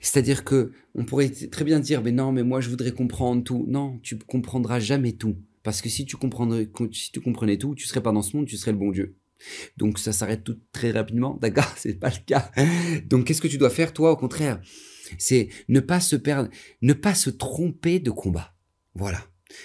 [0.00, 3.64] C'est-à-dire que on pourrait très bien dire, mais non, mais moi je voudrais comprendre tout.
[3.68, 5.36] Non, tu comprendras jamais tout.
[5.62, 6.16] Parce que si tu,
[6.92, 9.16] si tu comprenais tout, tu serais pas dans ce monde, tu serais le bon Dieu.
[9.78, 11.38] Donc ça s'arrête tout très rapidement.
[11.40, 12.50] D'accord, c'est pas le cas.
[13.06, 14.60] Donc qu'est-ce que tu dois faire, toi, au contraire
[15.18, 16.48] c'est ne pas se perdre,
[16.82, 18.54] ne pas se tromper de combat.
[18.94, 19.20] Voilà.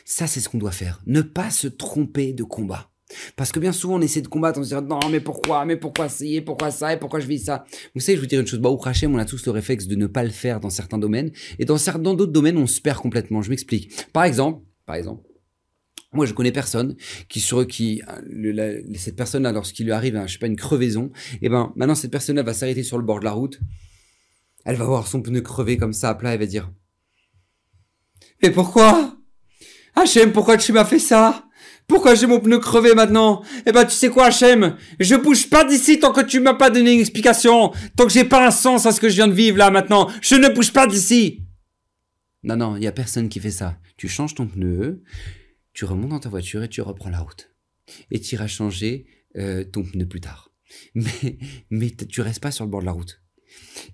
[0.06, 1.02] Ça, c'est ce qu'on doit faire.
[1.06, 2.92] Ne pas se tromper de combat.
[3.36, 5.78] Parce que bien souvent, on essaie de combattre, on se dit, non, mais pourquoi, mais
[5.78, 7.66] pourquoi ça, et pourquoi ça, et pourquoi je vis ça?
[7.96, 9.96] Vous savez, je vous dire une chose, bah, Hachem, on a tous le réflexe de
[9.96, 13.00] ne pas le faire dans certains domaines, et dans certains d'autres domaines, on se perd
[13.00, 13.42] complètement.
[13.42, 13.92] Je m'explique.
[14.14, 15.24] Par exemple, par exemple,
[16.14, 16.96] moi, je connais personne
[17.28, 18.02] qui sur qui
[18.96, 22.12] cette personne-là, lorsqu'il lui arrive, je sais pas, une crevaison, et eh ben maintenant cette
[22.12, 23.60] personne-là va s'arrêter sur le bord de la route
[24.66, 26.72] elle va voir son pneu crevé comme ça à plat et va dire
[28.42, 29.18] Mais pourquoi?
[29.96, 31.46] Hachem, pourquoi tu m'as fait ça?
[31.88, 33.44] Pourquoi j'ai mon pneu crevé maintenant?
[33.66, 34.78] Eh ben tu sais quoi Hachem?
[35.00, 38.26] Je bouge pas d'ici tant que tu m'as pas donné une explication, tant que j'ai
[38.26, 40.08] pas un sens à ce que je viens de vivre là maintenant.
[40.22, 41.48] Je ne bouge pas d'ici
[42.44, 43.80] Non, non, il y a personne qui fait ça.
[43.98, 45.02] Tu changes ton pneu,
[45.74, 47.52] tu remontes dans ta voiture et tu reprends la route.
[48.12, 50.52] Et tu iras changer euh, ton pneu plus tard.
[50.94, 51.40] Mais,
[51.72, 53.19] mais tu restes pas sur le bord de la route.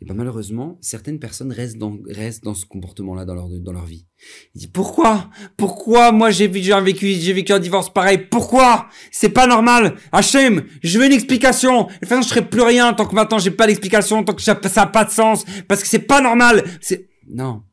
[0.01, 3.85] Et ben malheureusement, certaines personnes restent dans, restent dans ce comportement-là dans leur, dans leur
[3.85, 4.05] vie.
[4.53, 5.29] Ils disent, pourquoi?
[5.57, 6.71] Pourquoi moi j'ai vécu,
[7.07, 8.27] j'ai vécu un divorce pareil?
[8.29, 8.89] Pourquoi?
[9.11, 13.15] C'est pas normal Hachem, je veux une explication façon, je serai plus rien tant que
[13.15, 16.21] maintenant j'ai pas d'explication, tant que ça n'a pas de sens, parce que c'est pas
[16.21, 17.09] normal C'est...
[17.27, 17.63] Non.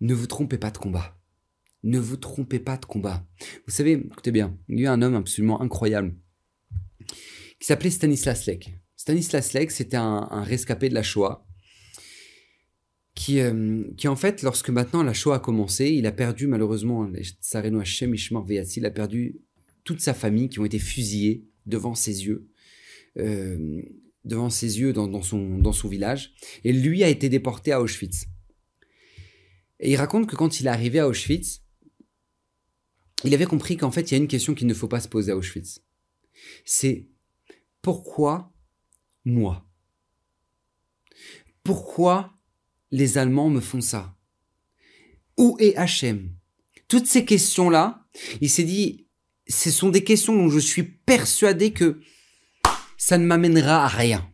[0.00, 1.16] Ne vous trompez pas de combat.
[1.82, 3.24] Ne vous trompez pas de combat.
[3.66, 6.14] Vous savez, écoutez bien, il y a eu un homme absolument incroyable
[7.60, 8.81] qui s'appelait Stanislas Lek.
[9.02, 11.44] Stanislas Lek, c'était un, rescapé de la Shoah.
[13.16, 17.10] Qui, euh, qui, en fait, lorsque maintenant la Shoah a commencé, il a perdu malheureusement,
[17.40, 19.40] Sareno Hashem Ishmar il a perdu
[19.82, 22.46] toute sa famille qui ont été fusillés devant ses yeux,
[23.18, 23.82] euh,
[24.24, 26.32] devant ses yeux dans, son, dans son village.
[26.62, 28.26] Et lui a été déporté à Auschwitz.
[29.80, 31.64] Et il raconte que quand il est arrivé à Auschwitz,
[33.24, 35.08] il avait compris qu'en fait, il y a une question qu'il ne faut pas se
[35.08, 35.82] poser à Auschwitz.
[36.64, 37.08] C'est
[37.82, 38.51] pourquoi
[39.24, 39.66] moi
[41.64, 42.32] Pourquoi
[42.90, 44.16] les Allemands me font ça?
[45.36, 46.30] Où est Hachem
[46.88, 48.06] Toutes ces questions-là,
[48.40, 49.06] il s'est dit,
[49.48, 52.00] ce sont des questions dont je suis persuadé que
[52.96, 54.28] ça ne m'amènera à rien.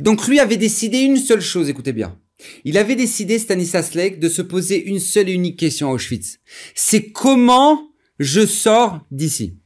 [0.00, 2.20] Donc lui avait décidé une seule chose, écoutez bien.
[2.64, 6.40] Il avait décidé, Stanislas Lek, de se poser une seule et unique question à Auschwitz.
[6.74, 9.58] C'est comment je sors d'ici?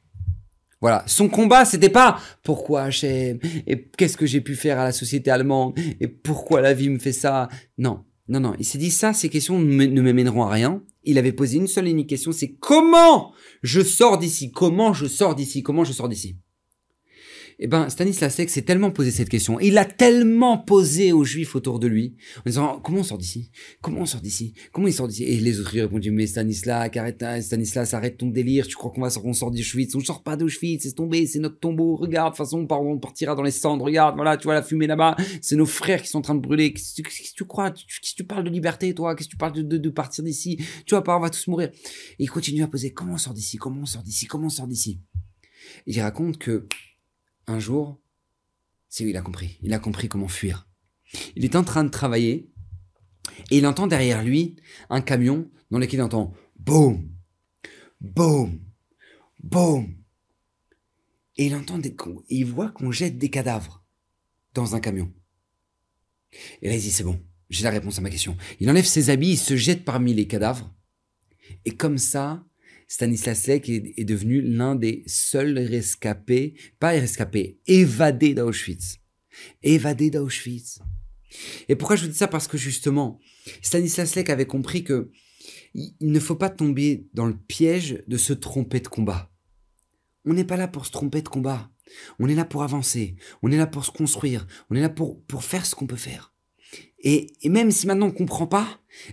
[0.81, 4.93] Voilà, son combat, c'était pas pourquoi Hachem et qu'est-ce que j'ai pu faire à la
[4.93, 7.49] société allemande et pourquoi la vie me fait ça.
[7.79, 8.55] Non, non, non.
[8.59, 10.83] Il s'est dit ça, ces questions ne me mèneront à rien.
[11.03, 14.53] Il avait posé une seule et unique question, c'est comment je sors d'ici?
[14.53, 15.63] Comment je sors d'ici?
[15.63, 16.37] Comment je sors d'ici?
[17.61, 19.59] Eh ben, Stanislas s'est tellement posé cette question.
[19.59, 23.51] Il a tellement posé aux Juifs autour de lui, en disant, comment on sort d'ici?
[23.81, 24.55] Comment on sort d'ici?
[24.73, 25.25] Comment il sort d'ici?
[25.25, 29.01] Et les autres lui répondu, mais Stanislas, arrête, Stanislas, arrête ton délire, tu crois qu'on
[29.01, 29.95] va on sort d'Auschwitz?
[29.97, 33.35] On sort pas d'Auschwitz, c'est tombé, c'est notre tombeau, regarde, de toute façon, on partira
[33.35, 36.19] dans les cendres, regarde, voilà, tu vois la fumée là-bas, c'est nos frères qui sont
[36.19, 36.73] en train de brûler.
[36.73, 37.71] Qu'est-ce que tu crois?
[37.73, 39.17] Qu'est-ce que tu parles de liberté, toi?
[39.17, 40.59] Qu'est-ce que tu parles de, de, partir d'ici?
[40.87, 41.71] Tu vois pas, on va tous mourir.
[42.19, 43.57] Et il continue à poser, comment on sort d'ici?
[43.57, 44.27] Comment on sort d'ici?
[44.27, 45.01] Comment on sort d'ici?
[45.87, 46.67] Il raconte que,
[47.49, 48.01] un jour,
[48.89, 49.59] c'est il a compris.
[49.63, 50.69] Il a compris comment fuir.
[51.37, 52.51] Il est en train de travailler
[53.51, 54.57] et il entend derrière lui
[54.91, 57.09] un camion dans lequel il entend boum,
[58.01, 58.61] boum,
[59.43, 59.95] boum.
[61.37, 61.95] Et il entend des,
[62.29, 63.85] il voit qu'on jette des cadavres.
[64.55, 65.13] dans un camion.
[66.63, 68.37] Et là, il dit, c'est bon, j'ai la réponse à ma question.
[68.59, 70.75] Il enlève ses habits, il se jette parmi les cadavres.
[71.65, 72.45] Et comme ça,
[72.89, 78.97] Stanislas Lek est, devenu l'un des seuls rescapés, pas rescapés, évadés d'Auschwitz.
[79.63, 80.81] Évadés d'Auschwitz.
[81.69, 82.29] Et pourquoi je vous dis ça?
[82.29, 83.21] Parce que justement,
[83.61, 85.11] Stanislas Lek avait compris que
[85.75, 89.31] il ne faut pas tomber dans le piège de se tromper de combat.
[90.25, 91.71] On n'est pas là pour se tromper de combat.
[92.19, 93.17] On est là pour avancer.
[93.43, 94.47] On est là pour se construire.
[94.71, 96.35] On est là pour, pour faire ce qu'on peut faire.
[97.03, 98.67] Et, même si maintenant on comprend pas,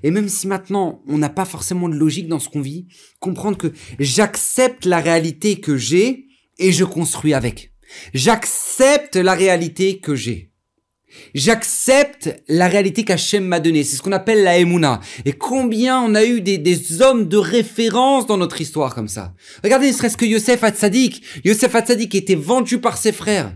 [0.04, 2.88] et même si maintenant on n'a pas forcément de logique dans ce qu'on vit,
[3.19, 7.71] comprendre que j'accepte la réalité que j'ai et je construis avec.
[8.13, 10.52] J'accepte la réalité que j'ai.
[11.34, 13.84] J'accepte la réalité qu'Hachem m'a donnée.
[13.84, 15.00] C'est ce qu'on appelle la Emouna.
[15.24, 19.34] Et combien on a eu des, des, hommes de référence dans notre histoire comme ça.
[19.63, 21.24] Regardez, ne serait-ce que Yosef Hatzadik.
[21.45, 23.54] Yosef Hatzadik était vendu par ses frères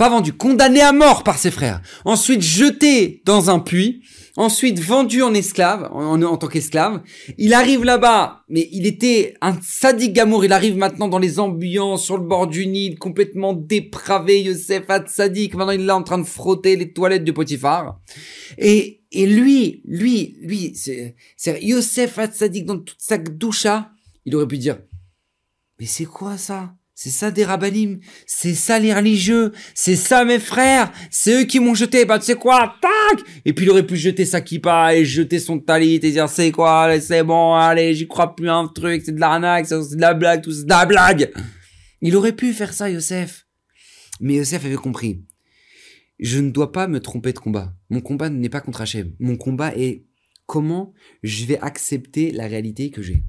[0.00, 4.02] pas vendu, condamné à mort par ses frères, ensuite jeté dans un puits,
[4.38, 7.02] ensuite vendu en esclave, en, tant qu'esclave.
[7.36, 12.02] Il arrive là-bas, mais il était un sadique gamour, il arrive maintenant dans les ambiances,
[12.02, 16.16] sur le bord du Nil, complètement dépravé, Youssef sadique, maintenant il est là en train
[16.16, 18.00] de frotter les toilettes du Potiphar.
[18.56, 21.14] Et, et lui, lui, lui, c'est,
[21.60, 23.90] Youssef sadique dans toute sa doucha,
[24.24, 24.78] il aurait pu dire,
[25.78, 26.74] mais c'est quoi ça?
[27.02, 31.58] C'est ça des rabbinim, c'est ça les religieux, c'est ça mes frères, c'est eux qui
[31.58, 33.24] m'ont jeté, bah tu sais quoi, tac!
[33.46, 36.52] Et puis il aurait pu jeter sa kippa et jeter son talit et dire c'est
[36.52, 40.12] quoi, c'est bon, allez, j'y crois plus un truc, c'est de l'arnaque, c'est de la
[40.12, 41.32] blague, tout c'est de la blague.
[42.02, 43.46] Il aurait pu faire ça, Yosef.
[44.20, 45.24] Mais Yosef avait compris.
[46.18, 47.72] Je ne dois pas me tromper de combat.
[47.88, 49.14] Mon combat n'est pas contre Hachem.
[49.20, 50.04] Mon combat est
[50.44, 53.24] comment je vais accepter la réalité que j'ai.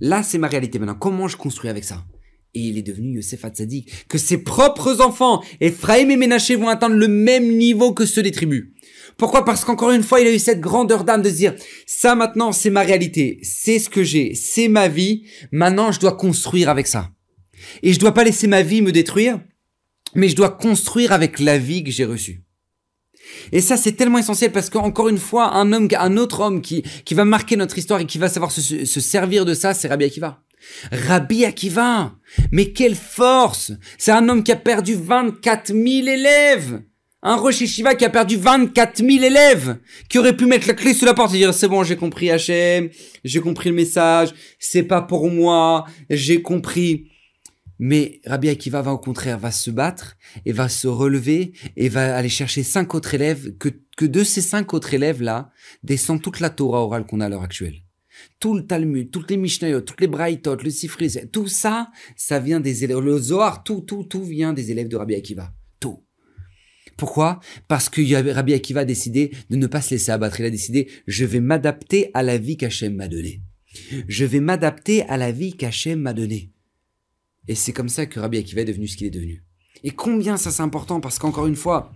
[0.00, 0.94] Là, c'est ma réalité maintenant.
[0.94, 2.06] Comment je construis avec ça?
[2.58, 6.96] Et il est devenu Yosef Hatzadik, que ses propres enfants, Ephraim et Ménaché, vont atteindre
[6.96, 8.68] le même niveau que ceux des tribus.
[9.16, 9.44] Pourquoi?
[9.44, 11.54] Parce qu'encore une fois, il a eu cette grandeur d'âme de se dire,
[11.86, 16.16] ça maintenant, c'est ma réalité, c'est ce que j'ai, c'est ma vie, maintenant je dois
[16.16, 17.10] construire avec ça.
[17.82, 19.40] Et je dois pas laisser ma vie me détruire,
[20.14, 22.42] mais je dois construire avec la vie que j'ai reçue.
[23.52, 26.82] Et ça, c'est tellement essentiel parce qu'encore une fois, un homme, un autre homme qui,
[27.04, 29.88] qui va marquer notre histoire et qui va savoir se, se servir de ça, c'est
[29.88, 30.42] Rabbi Akiva.
[30.92, 32.14] Rabbi Akiva,
[32.52, 33.72] mais quelle force!
[33.96, 36.82] C'est un homme qui a perdu 24 000 élèves.
[37.22, 39.78] Un Rosh Shiva qui a perdu 24 000 élèves,
[40.08, 42.30] qui aurait pu mettre la clé sous la porte et dire c'est bon, j'ai compris
[42.30, 42.90] Hachem,
[43.24, 47.10] j'ai compris le message, c'est pas pour moi, j'ai compris.
[47.80, 52.16] Mais Rabbi Akiva va au contraire, va se battre et va se relever et va
[52.16, 55.50] aller chercher cinq autres élèves, que, que de ces cinq autres élèves-là
[55.82, 57.82] descend toute la Torah orale qu'on a à l'heure actuelle
[58.40, 62.60] tout le Talmud, toutes les Mishnayot, toutes les Braithot, le Sifri, tout ça, ça vient
[62.60, 65.52] des élèves, le Zohar, tout, tout, tout vient des élèves de Rabbi Akiva.
[65.80, 66.04] Tout.
[66.96, 67.40] Pourquoi?
[67.66, 70.40] Parce que Rabbi Akiva a décidé de ne pas se laisser abattre.
[70.40, 73.42] Il a décidé, je vais m'adapter à la vie qu'Hachem m'a donnée.
[74.08, 76.52] Je vais m'adapter à la vie qu'Hachem m'a donnée.
[77.48, 79.44] Et c'est comme ça que Rabbi Akiva est devenu ce qu'il est devenu.
[79.84, 81.00] Et combien ça c'est important?
[81.00, 81.92] Parce qu'encore une fois,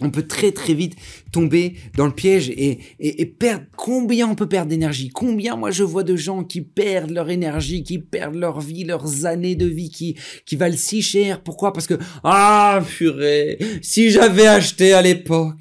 [0.00, 0.96] on peut très très vite
[1.32, 3.64] tomber dans le piège et, et, perdre.
[3.76, 5.10] Combien on peut perdre d'énergie?
[5.10, 9.26] Combien moi je vois de gens qui perdent leur énergie qui perdent leur vie leurs
[9.26, 11.42] années de vie qui qui valent si cher.
[11.42, 11.72] Pourquoi?
[11.72, 15.60] Parce que ah purée si j'avais acheté à l'époque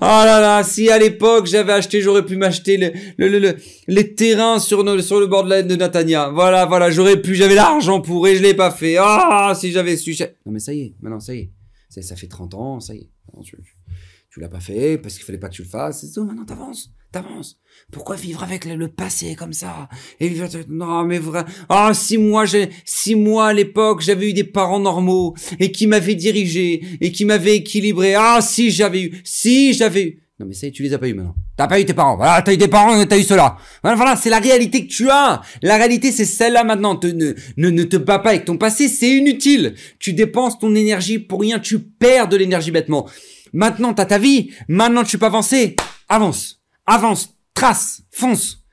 [0.00, 2.92] ah là là si à l'époque j'avais acheté j'aurais pu m'acheter le,
[3.28, 3.56] le, le,
[3.88, 6.30] les terrains sur, le, sur le bord de, la, de Natania.
[6.30, 8.96] Voilà voilà j'aurais pu j'avais l'argent pour et je l'ai pas fait.
[8.98, 10.16] Ah si j'avais su
[10.46, 11.50] non mais ça y est maintenant ça y est.
[11.88, 13.08] Ça, ça fait 30 ans ça y est
[13.42, 16.00] tu, l'as pas fait parce qu'il fallait pas que tu le fasses.
[16.00, 16.24] C'est tout.
[16.24, 16.92] Maintenant, t'avances.
[17.12, 17.58] T'avances.
[17.90, 19.88] Pourquoi vivre avec le, passé comme ça?
[20.20, 21.44] Et vivre, non, mais vrai.
[21.68, 25.86] Ah, si moi, j'ai, si moi, à l'époque, j'avais eu des parents normaux et qui
[25.86, 28.14] m'avaient dirigé et qui m'avaient équilibré.
[28.14, 30.22] Ah, si j'avais eu, si j'avais eu.
[30.40, 31.34] Non, mais ça tu les as pas eu maintenant.
[31.54, 32.16] T'as pas eu tes parents.
[32.16, 33.58] Voilà, t'as eu tes parents, t'as eu cela.
[33.82, 35.42] Voilà, voilà, c'est la réalité que tu as.
[35.60, 36.96] La réalité, c'est celle-là maintenant.
[36.96, 39.74] Te, ne, te bats pas avec ton passé, c'est inutile.
[39.98, 43.06] Tu dépenses ton énergie pour rien, tu perds de l'énergie bêtement.
[43.52, 44.50] Maintenant, t'as ta vie.
[44.66, 45.76] Maintenant, tu peux avancer.
[46.08, 46.62] Avance.
[46.86, 47.36] Avance.
[47.52, 48.00] Trace.
[48.10, 48.64] Fonce.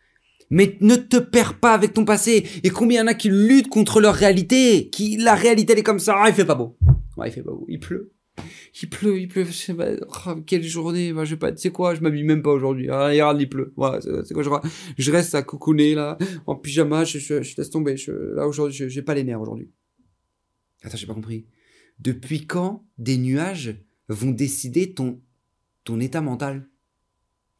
[0.49, 2.47] Mais ne te perds pas avec ton passé.
[2.63, 5.83] Et combien y en a qui luttent contre leur réalité, qui, la réalité, elle est
[5.83, 6.15] comme ça.
[6.17, 6.77] Ah, il fait pas beau.
[7.17, 7.65] Ouais, il fait pas beau.
[7.67, 8.13] Il pleut.
[8.81, 9.43] Il pleut, il pleut.
[9.45, 9.87] Je sais pas,
[10.27, 11.13] oh, quelle journée.
[11.13, 12.89] Bah, je sais tu sais quoi, je m'habille même pas aujourd'hui.
[12.89, 13.73] Ah, regarde, il pleut.
[14.97, 17.95] Je, reste à coucouner, là, en pyjama, je, je, laisse tomber.
[18.35, 19.71] Là, aujourd'hui, j'ai pas les nerfs aujourd'hui.
[20.83, 21.45] Attends, j'ai pas compris.
[21.99, 23.75] Depuis quand des nuages
[24.09, 25.19] vont décider ton,
[25.99, 26.67] état mental?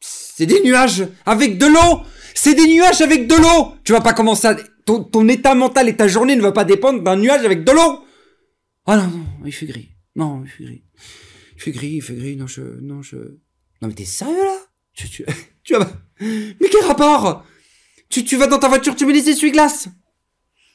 [0.00, 2.02] C'est des nuages avec de l'eau
[2.34, 4.56] C'est des nuages avec de l'eau Tu vas pas commencer à...
[4.84, 8.04] Ton, état mental et ta journée ne va pas dépendre d'un nuage avec de l'eau
[8.86, 9.90] Ah non, non, il fait gris.
[10.18, 10.82] Non, il fait gris.
[11.54, 13.16] Il fait gris, il fait gris, non, je, non, je.
[13.16, 14.58] Non, mais t'es sérieux là?
[14.92, 15.24] Tu, tu,
[15.62, 15.90] tu vas.
[16.20, 17.46] Mais quel rapport?
[18.10, 19.88] Tu, tu vas dans ta voiture, tu mets les essuie-glaces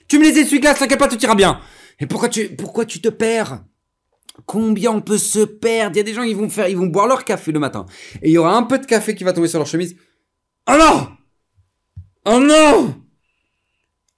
[0.08, 1.60] Tu mets les essuie-glaces, t'inquiète pas, tout ira bien.
[2.00, 3.66] Et pourquoi tu, pourquoi tu te perds?
[4.46, 5.96] Combien on peut se perdre?
[5.96, 7.86] Il y a des gens, ils vont faire, ils vont boire leur café le matin.
[8.22, 9.98] Et il y aura un peu de café qui va tomber sur leur chemise.
[10.70, 11.10] Oh non
[12.26, 13.04] Oh non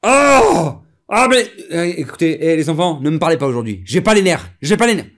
[0.03, 3.81] Oh Ah mais euh, écoutez, eh, les enfants, ne me parlez pas aujourd'hui.
[3.85, 4.51] J'ai pas les nerfs.
[4.61, 5.11] J'ai pas les nerfs.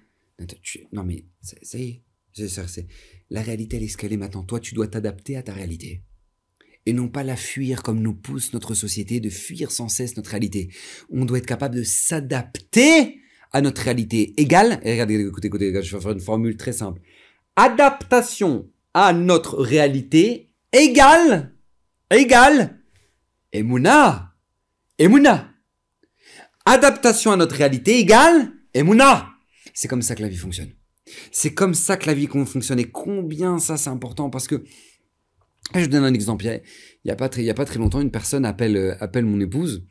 [0.91, 2.03] Non mais ça, y
[2.35, 2.87] est, c'est
[3.29, 4.43] la réalité elle est ce qu'elle est maintenant.
[4.43, 6.03] Toi, tu dois t'adapter à ta réalité
[6.87, 10.29] et non pas la fuir comme nous pousse notre société de fuir sans cesse notre
[10.29, 10.69] réalité.
[11.09, 13.19] On doit être capable de s'adapter
[13.51, 14.79] à notre réalité égale.
[14.83, 17.01] Et regardez, écoutez, écoutez, je vais faire une formule très simple.
[17.57, 21.53] Adaptation à notre réalité égale,
[22.09, 22.79] égale,
[23.51, 24.33] Emouna.
[24.97, 25.56] Emouna.
[26.69, 29.29] Adaptation à notre réalité égale, Emouna.
[29.73, 30.73] C'est comme ça que la vie fonctionne.
[31.31, 32.77] C'est comme ça que la vie fonctionne.
[32.77, 34.65] Et combien ça c'est important parce que
[35.73, 36.43] je vous donne un exemple.
[36.43, 36.61] Il
[37.05, 39.23] n'y a, pas très, il y a pas très longtemps, une personne appelle, euh, appelle
[39.23, 39.85] mon épouse.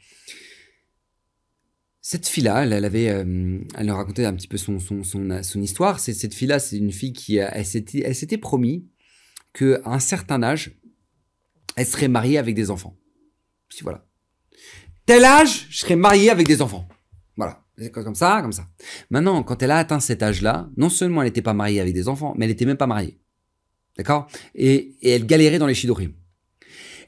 [2.02, 5.98] Cette fille-là, elle, avait, euh, elle leur racontait un petit peu son, son, son, histoire.
[5.98, 8.86] Cette fille-là, c'est une fille qui, elle s'était, elle s'était promis
[9.54, 10.78] qu'à un certain âge,
[11.74, 12.98] elle serait mariée avec des enfants.
[13.70, 14.06] Si voilà.
[15.06, 16.88] Tel âge, je serais mariée avec des enfants.
[17.36, 17.62] Voilà.
[17.92, 18.66] Comme ça, comme ça.
[19.10, 22.08] Maintenant, quand elle a atteint cet âge-là, non seulement elle n'était pas mariée avec des
[22.08, 23.20] enfants, mais elle n'était même pas mariée.
[23.96, 24.26] D'accord?
[24.54, 26.12] Et, et, elle galérait dans les shidorim.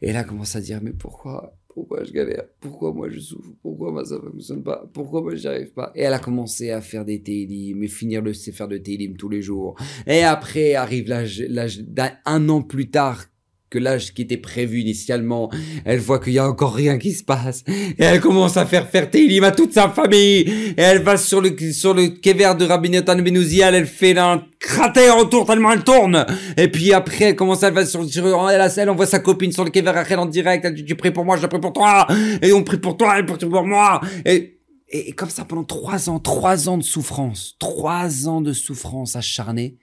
[0.00, 2.44] Et là, elle commence à dire, mais pourquoi pourquoi je galère?
[2.58, 3.50] Pourquoi moi je souffre?
[3.62, 4.90] Pourquoi moi ça ne fonctionne pas?
[4.92, 5.92] Pourquoi moi j'y arrive pas?
[5.94, 9.28] Et elle a commencé à faire des télim et finir le faire de télim tous
[9.28, 9.78] les jours.
[10.04, 13.26] Et après arrive l'âge d'un an plus tard,
[13.70, 15.50] que l'âge qui était prévu initialement,
[15.84, 17.64] elle voit qu'il y a encore rien qui se passe.
[17.68, 20.40] Et elle commence à faire faire Télim à toute sa famille.
[20.76, 24.42] Et elle va sur le, sur le kever de Rabbi Nathan Benouzial, elle fait un
[24.58, 26.24] cratère autour tellement elle tourne.
[26.56, 29.52] Et puis après, elle commence à, elle va sur, sur elle, elle voit sa copine
[29.52, 32.06] sur le kever en direct, elle dit, tu pries pour moi, je prie pour toi.
[32.42, 34.00] Et on prie pour toi, elle prie pour moi.
[34.24, 39.16] Et, et, comme ça pendant trois ans, trois ans de souffrance, trois ans de souffrance
[39.16, 39.78] acharnée.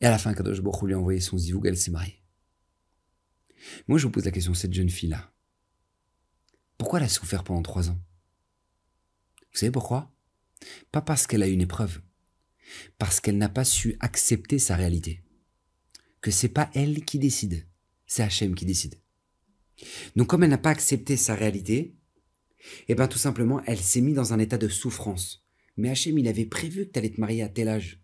[0.00, 2.22] Et à la fin, Kadosh Baruch lui a envoyé son zivoug, elle s'est mariée.
[3.88, 5.32] Moi, je vous pose la question, cette jeune fille-là,
[6.78, 7.98] pourquoi elle a souffert pendant trois ans?
[9.52, 10.12] Vous savez pourquoi?
[10.92, 12.00] Pas parce qu'elle a eu une épreuve,
[12.98, 15.22] parce qu'elle n'a pas su accepter sa réalité.
[16.20, 17.66] Que c'est pas elle qui décide,
[18.06, 19.00] c'est Hachem qui décide.
[20.16, 21.96] Donc comme elle n'a pas accepté sa réalité,
[22.88, 25.46] eh bien tout simplement, elle s'est mise dans un état de souffrance.
[25.76, 28.02] Mais Hachem, il avait prévu que tu allais te marier à tel âge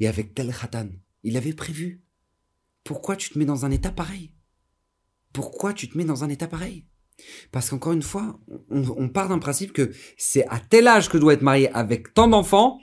[0.00, 0.88] et avec tel khatan.
[1.22, 2.02] Il avait prévu.
[2.82, 4.32] Pourquoi tu te mets dans un état pareil?
[5.32, 6.84] Pourquoi tu te mets dans un état pareil?
[7.52, 8.40] Parce qu'encore une fois,
[8.70, 12.14] on, part d'un principe que c'est à tel âge que je dois être marié avec
[12.14, 12.78] tant d'enfants.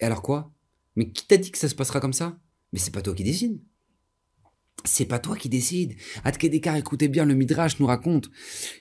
[0.00, 0.52] Et alors quoi?
[0.96, 2.38] Mais qui t'a dit que ça se passera comme ça?
[2.72, 3.60] Mais c'est pas toi qui décide.
[4.84, 5.94] C'est pas toi qui décide.
[6.24, 8.30] Adkedekar, écoutez bien, le Midrash nous raconte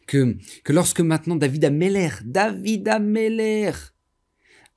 [0.07, 3.71] que, que lorsque maintenant David Ameller, David Ameller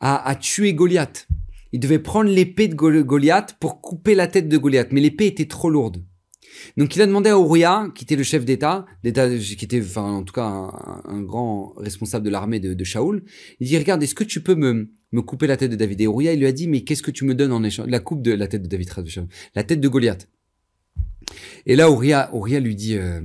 [0.01, 1.27] a, a tué Goliath,
[1.73, 5.49] il devait prendre l'épée de Goliath pour couper la tête de Goliath, mais l'épée était
[5.49, 6.05] trop lourde.
[6.77, 10.03] Donc il a demandé à Ouria, qui était le chef d'État, d'État, qui était, enfin
[10.03, 13.25] en tout cas un, grand responsable de l'armée de, de Shaoul,
[13.61, 16.01] il dit regarde, est-ce que tu peux me, me couper la tête de David?
[16.01, 17.89] Et Ouria, il lui a dit mais qu'est-ce que tu me donnes en échange?
[17.89, 18.91] La coupe de la tête de David,
[19.55, 20.29] la tête de Goliath.
[21.67, 23.21] Et là Ouria, Ouria lui dit, euh,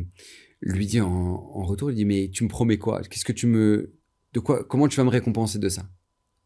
[0.61, 3.01] lui dit en, en, retour, il dit mais tu me promets quoi?
[3.01, 3.93] Qu'est-ce que tu me,
[4.33, 5.87] de quoi Comment tu vas me récompenser de ça?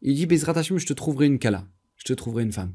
[0.02, 2.74] Il dit Bezrat je te trouverai une kala, je te trouverai une femme.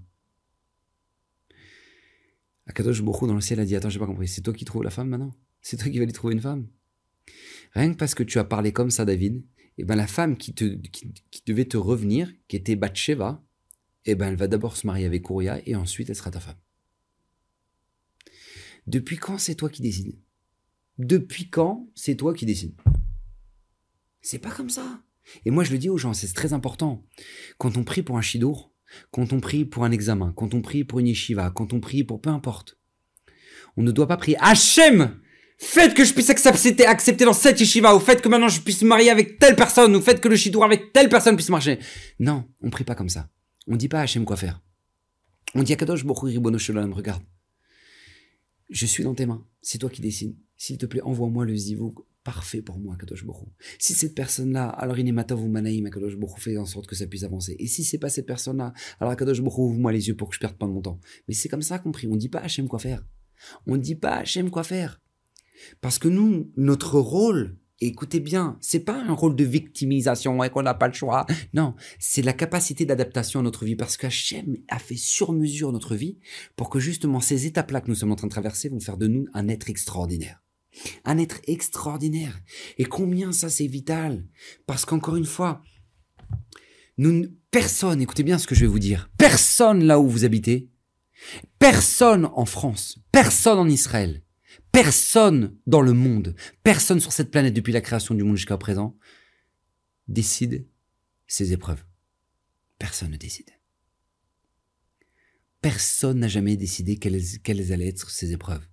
[2.72, 4.84] Akadosh Bokhu dans le ciel a dit Attends, j'ai pas compris, c'est toi qui trouves
[4.84, 5.34] la femme maintenant?
[5.62, 6.68] C'est toi qui vas aller trouver une femme?
[7.74, 9.36] Rien que parce que tu as parlé comme ça, David,
[9.78, 11.12] et eh ben la femme qui, te, qui,
[11.46, 13.44] devait te revenir, qui était Bathsheba,
[14.06, 16.40] et eh ben elle va d'abord se marier avec Uriah et ensuite elle sera ta
[16.40, 16.56] femme.
[18.88, 20.18] Depuis quand c'est toi qui décides?
[20.98, 22.76] Depuis quand c'est toi qui décides?
[24.22, 25.04] C'est pas comme ça.
[25.46, 27.06] Et moi je le dis aux gens, c'est très important.
[27.58, 28.71] Quand on prie pour un chidour,
[29.12, 32.04] quand on prie pour un examen, quand on prie pour une yeshiva, quand on prie
[32.04, 32.78] pour peu importe.
[33.78, 35.20] On ne doit pas prier Hachem
[35.64, 38.82] Faites que je puisse accepter, accepter dans cette yeshiva, ou faites que maintenant je puisse
[38.82, 41.78] me marier avec telle personne, ou faites que le shidour avec telle personne puisse marcher.
[42.20, 43.30] Non, on prie pas comme ça.
[43.68, 44.60] On dit pas à Hachem quoi faire.
[45.54, 46.58] On dit à Kadosh Bokhu Ribono
[46.94, 47.22] regarde.
[48.72, 49.46] Je suis dans tes mains.
[49.62, 50.36] C'est toi qui décides.
[50.58, 51.94] S'il te plaît, envoie-moi le zivou
[52.24, 53.52] parfait pour moi, Kadosh Borou.
[53.80, 57.24] Si cette personne-là, alors Inematov ou Manaïm, Kadosh Borou fait en sorte que ça puisse
[57.24, 57.56] avancer.
[57.60, 60.40] Et si c'est pas cette personne-là, alors Kadosh Borou ouvre-moi les yeux pour que je
[60.40, 61.00] perde pas mon temps.
[61.28, 62.08] Mais c'est comme ça qu'on prie.
[62.08, 63.04] On dit pas à Hachem quoi faire.
[63.68, 65.02] On dit pas à Hachem quoi faire.
[65.82, 70.64] Parce que nous, notre rôle, écoutez bien, c'est pas un rôle de victimisation et qu'on
[70.64, 71.26] n'a pas le choix.
[71.54, 75.96] Non, c'est la capacité d'adaptation à notre vie parce qu'Hachem a fait sur mesure notre
[75.96, 76.20] vie
[76.56, 79.08] pour que justement ces étapes-là que nous sommes en train de traverser vont faire de
[79.08, 80.41] nous un être extraordinaire.
[81.06, 82.40] Un être extraordinaire.
[82.78, 84.26] Et combien ça c'est vital
[84.66, 85.62] Parce qu'encore une fois,
[86.98, 90.70] nous, personne, écoutez bien ce que je vais vous dire, personne là où vous habitez,
[91.60, 94.24] personne en France, personne en Israël,
[94.72, 98.98] personne dans le monde, personne sur cette planète depuis la création du monde jusqu'à présent
[100.08, 100.68] décide
[101.28, 101.84] ces épreuves.
[102.78, 103.52] Personne ne décide.
[105.62, 108.68] Personne n'a jamais décidé quelles, quelles allaient être ces épreuves.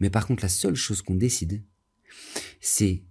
[0.00, 1.62] Mais par contre, la seule chose qu'on décide,
[2.60, 3.04] c'est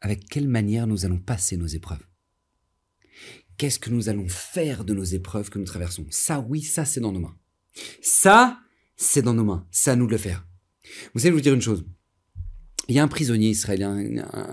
[0.00, 2.06] avec quelle manière nous allons passer nos épreuves.
[3.56, 6.06] Qu'est-ce que nous allons faire de nos épreuves que nous traversons?
[6.10, 7.36] Ça, oui, ça, c'est dans nos mains.
[8.02, 8.58] Ça,
[8.96, 9.66] c'est dans nos mains.
[9.70, 10.46] C'est à nous de le faire.
[11.14, 11.84] Vous savez, je vous dire une chose.
[12.88, 13.98] Il y a un prisonnier israélien,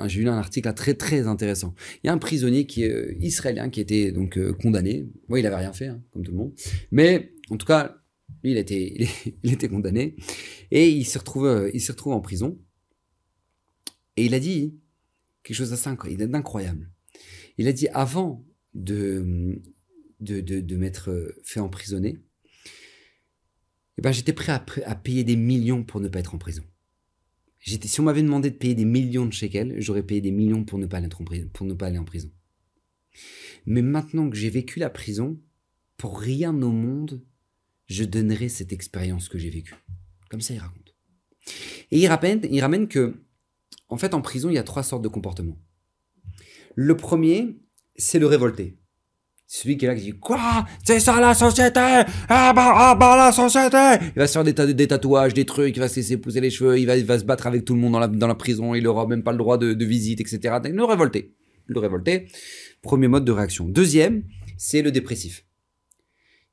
[0.08, 1.74] j'ai lu un article très très intéressant.
[2.02, 5.06] Il y a un prisonnier qui est euh, israélien qui était donc euh, condamné.
[5.28, 6.54] Oui, il avait rien fait, hein, comme tout le monde.
[6.92, 8.01] Mais en tout cas,
[8.44, 9.08] lui, il était,
[9.44, 10.16] il était condamné
[10.72, 12.60] et il se retrouve, euh, il se retrouve en prison.
[14.18, 14.76] Et il a dit
[15.44, 16.92] quelque chose d'incroyable.
[17.58, 19.62] Il a dit avant de,
[20.20, 22.18] de, de, m'être fait emprisonner,
[23.98, 26.64] eh ben, j'étais prêt à, payer des millions pour ne pas être en prison.
[27.60, 30.64] J'étais, si on m'avait demandé de payer des millions de shekels, j'aurais payé des millions
[30.64, 32.32] pour ne pas aller en prison.
[33.66, 35.40] Mais maintenant que j'ai vécu la prison,
[35.98, 37.24] pour rien au monde,
[37.92, 39.76] je donnerai cette expérience que j'ai vécue.
[40.30, 40.96] Comme ça, il raconte.
[41.92, 43.22] Et il ramène, il ramène que,
[43.89, 45.60] en fait, en prison, il y a trois sortes de comportements.
[46.76, 47.60] Le premier,
[47.98, 48.78] c'est le révolté.
[49.46, 50.66] Celui qui est là qui dit Quoi?
[50.86, 51.82] C'est ça la société
[52.30, 55.76] Ah bah, ah bah la société Il va se faire des, des, tatouages, des trucs,
[55.76, 57.92] il va se laisser pousser les cheveux, il va, se battre avec tout le monde
[57.92, 60.60] dans la, dans la prison, il n'aura même pas le droit de, de visite, etc.
[60.64, 61.36] Le révolté.
[61.66, 62.28] Le révolté,
[62.82, 63.68] premier mode de réaction.
[63.68, 64.24] Deuxième,
[64.58, 65.46] c'est le dépressif.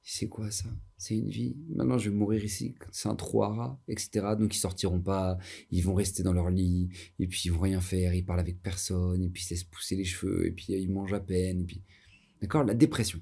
[0.03, 0.69] C'est quoi ça?
[0.99, 1.57] C'est une vie.
[1.69, 2.75] Maintenant, je vais mourir ici.
[2.91, 4.27] C'est un trou à rats, etc.
[4.37, 5.39] Donc, ils sortiront pas.
[5.71, 6.89] Ils vont rester dans leur lit.
[7.21, 8.15] Et puis, ils vont rien faire.
[8.15, 9.23] Ils parlent avec personne.
[9.23, 10.47] Et puis, ils se laissent pousser les cheveux.
[10.47, 11.67] Et puis, ils mangent à peine.
[12.43, 13.21] D'accord La dépression.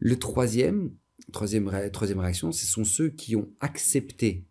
[0.00, 0.96] Le troisième,
[1.30, 4.46] troisième, troisième réaction, ce sont ceux qui ont accepté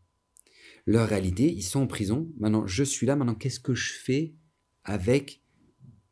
[0.86, 1.52] leur réalité.
[1.52, 2.32] Ils sont en prison.
[2.38, 3.16] Maintenant, je suis là.
[3.16, 4.36] Maintenant, qu'est-ce que je fais
[4.84, 5.42] avec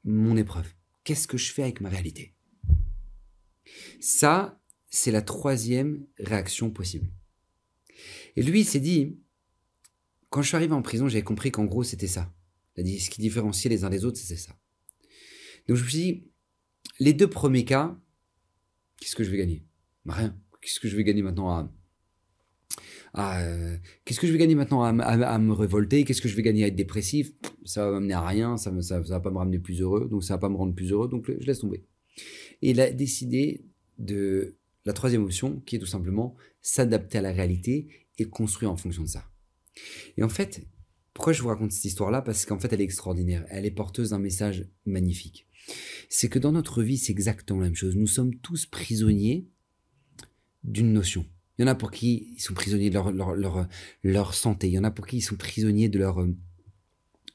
[0.03, 0.73] mon épreuve?
[1.03, 2.33] Qu'est-ce que je fais avec ma réalité?
[3.99, 4.59] Ça,
[4.89, 7.07] c'est la troisième réaction possible.
[8.35, 9.19] Et lui, il s'est dit,
[10.29, 12.33] quand je suis arrivé en prison, j'avais compris qu'en gros, c'était ça.
[12.77, 14.55] Ce qui différenciait les uns des autres, c'était ça.
[15.67, 16.23] Donc je me suis dit,
[16.99, 17.99] les deux premiers cas,
[18.99, 19.65] qu'est-ce que je vais gagner?
[20.05, 20.39] Bah, Rien.
[20.61, 21.71] Qu'est-ce que je vais gagner maintenant à...
[23.17, 24.91] Euh, qu'est-ce que je vais gagner maintenant à,
[25.39, 26.03] me révolter?
[26.03, 27.31] Qu'est-ce que je vais gagner à être dépressif?
[27.65, 30.23] Ça va m'amener à rien, ça ne ça, va pas me ramener plus heureux, donc
[30.23, 31.85] ça va pas me rendre plus heureux, donc je laisse tomber.
[32.61, 33.65] Et il a décidé
[33.97, 34.58] de
[34.89, 39.03] la troisième option, qui est tout simplement s'adapter à la réalité et construire en fonction
[39.03, 39.29] de ça.
[40.17, 40.65] Et en fait,
[41.13, 42.23] pourquoi je vous raconte cette histoire-là?
[42.23, 43.45] Parce qu'en fait, elle est extraordinaire.
[43.51, 45.47] Elle est porteuse d'un message magnifique.
[46.09, 47.95] C'est que dans notre vie, c'est exactement la même chose.
[47.95, 49.47] Nous sommes tous prisonniers
[50.63, 51.23] d'une notion.
[51.59, 53.67] Il y en a pour qui ils sont prisonniers de leur, leur,
[54.01, 54.69] leur santé.
[54.69, 56.25] Il y en a pour qui ils sont prisonniers de leur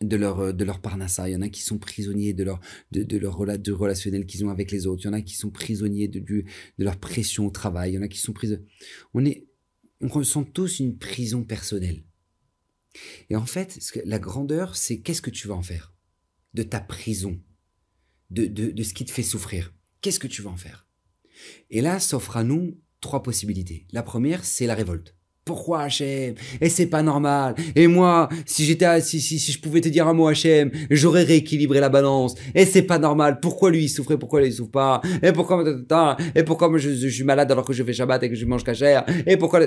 [0.08, 2.60] de leur, euh, de leur parnassa, il y en a qui sont prisonniers de leur,
[2.92, 5.50] de, leur de relationnel qu'ils ont avec les autres, il y en a qui sont
[5.50, 6.44] prisonniers de, de,
[6.78, 8.64] de leur pression au travail, il y en a qui sont prisonniers.
[9.12, 9.46] On, est,
[10.00, 12.04] on ressent tous une prison personnelle.
[13.28, 15.92] Et en fait, la grandeur, c'est qu'est-ce que tu vas en faire
[16.54, 17.40] de ta prison,
[18.30, 19.74] de, de, de ce qui te fait souffrir?
[20.00, 20.86] Qu'est-ce que tu vas en faire?
[21.70, 23.86] Et là s'offre à nous trois possibilités.
[23.92, 25.16] La première, c'est la révolte.
[25.44, 27.54] Pourquoi HM Et c'est pas normal.
[27.76, 31.24] Et moi, si j'étais, si, si, si je pouvais te dire un mot HM, j'aurais
[31.24, 32.34] rééquilibré la balance.
[32.54, 33.40] Et c'est pas normal.
[33.40, 35.02] Pourquoi lui il souffrait, pourquoi lui il souffre pas?
[35.22, 35.62] Et pourquoi,
[36.34, 38.64] et pourquoi moi je, suis malade alors que je fais Shabbat et que je mange
[38.64, 39.60] cachère Et pourquoi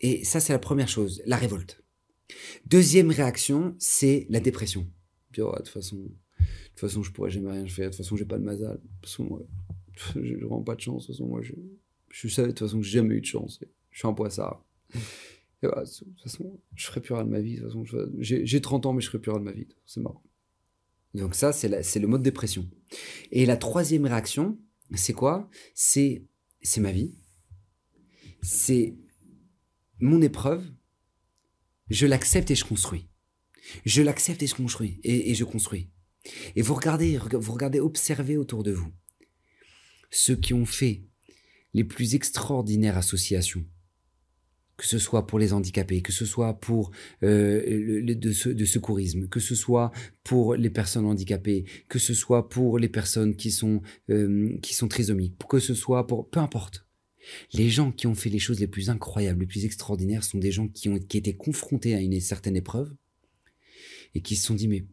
[0.00, 1.80] Et ça c'est la première chose, la révolte.
[2.66, 4.88] Deuxième réaction, c'est la dépression.
[5.30, 6.10] Puis, oh, de toute façon, de
[6.70, 7.90] toute façon, je pourrais jamais rien faire.
[7.90, 8.72] De toute façon, j'ai pas de mazal.
[8.72, 9.46] De toute façon,
[10.16, 11.02] je rends pas de chance.
[11.02, 11.52] De toute façon, moi, je,
[12.10, 13.60] je savais de toute façon que j'ai jamais eu de chance.
[13.90, 14.65] Je suis un poissard.
[15.62, 17.60] De toute façon, je ferai plus rien de ma vie.
[18.20, 19.66] J'ai 30 ans, mais je ferai plus rien de ma vie.
[19.86, 20.22] C'est marrant.
[21.14, 22.68] Donc ça, c'est le mode dépression.
[23.32, 24.58] Et la troisième réaction,
[24.94, 25.48] c'est quoi?
[25.74, 26.22] C'est
[26.76, 27.14] ma vie.
[28.42, 28.96] C'est
[29.98, 30.64] mon épreuve.
[31.88, 33.08] Je l'accepte et je construis.
[33.84, 35.00] Je l'accepte et je construis.
[35.02, 35.88] Et, et, je construis.
[36.54, 38.92] Et vous regardez, vous regardez, observez autour de vous
[40.10, 41.04] ceux qui ont fait
[41.74, 43.64] les plus extraordinaires associations
[44.76, 46.90] que ce soit pour les handicapés, que ce soit pour
[47.22, 49.90] euh, le, de, de, secourisme, que ce soit
[50.22, 54.88] pour les personnes handicapées, que ce soit pour les personnes qui sont euh, qui sont
[54.88, 56.86] trisomiques, que ce soit pour peu importe.
[57.54, 60.52] Les gens qui ont fait les choses les plus incroyables, les plus extraordinaires, sont des
[60.52, 62.94] gens qui ont qui étaient confrontés à une certaine épreuve
[64.14, 64.86] et qui se sont dit mais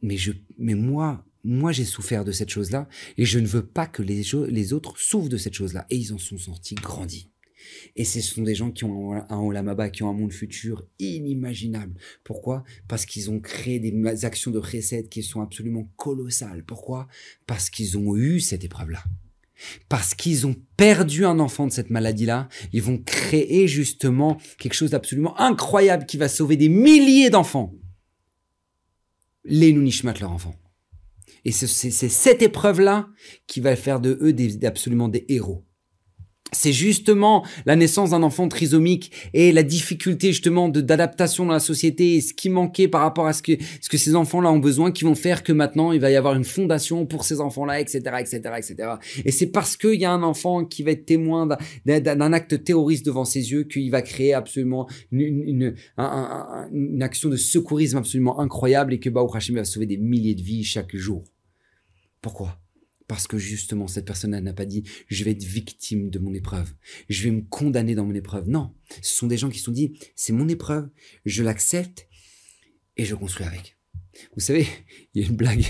[0.00, 3.86] mais je mais moi moi j'ai souffert de cette chose-là et je ne veux pas
[3.86, 7.30] que les, les autres souffrent de cette chose-là et ils en sont sortis grandis.
[7.96, 11.94] Et ce sont des gens qui ont un Olamaba, qui ont un monde futur inimaginable.
[12.24, 12.64] Pourquoi?
[12.86, 16.64] Parce qu'ils ont créé des actions de recette qui sont absolument colossales.
[16.64, 17.08] Pourquoi?
[17.46, 19.02] Parce qu'ils ont eu cette épreuve-là.
[19.88, 24.90] Parce qu'ils ont perdu un enfant de cette maladie-là, ils vont créer justement quelque chose
[24.90, 27.74] d'absolument incroyable qui va sauver des milliers d'enfants.
[29.44, 30.54] Les Nunishmat, leur enfant.
[31.44, 33.08] Et c'est cette épreuve-là
[33.46, 35.64] qui va faire de eux absolument des héros
[36.52, 41.60] c'est justement la naissance d'un enfant trisomique et la difficulté justement de d'adaptation dans la
[41.60, 44.58] société et ce qui manquait par rapport à ce que ce que ces enfants-là ont
[44.58, 47.80] besoin qui vont faire que maintenant il va y avoir une fondation pour ces enfants-là,
[47.80, 48.90] etc., etc., etc.
[49.24, 51.48] Et c'est parce qu'il y a un enfant qui va être témoin
[51.86, 57.98] d'un acte terroriste devant ses yeux qu'il va créer absolument une, une, action de secourisme
[57.98, 61.24] absolument incroyable et que Baou Hashim va sauver des milliers de vies chaque jour.
[62.20, 62.58] Pourquoi?
[63.08, 66.72] Parce que justement cette personne n'a pas dit je vais être victime de mon épreuve,
[67.08, 68.48] je vais me condamner dans mon épreuve.
[68.48, 70.88] Non, ce sont des gens qui se sont dit c'est mon épreuve,
[71.24, 72.06] je l'accepte
[72.96, 73.76] et je construis avec.
[74.34, 74.66] Vous savez,
[75.14, 75.64] il y a une blague,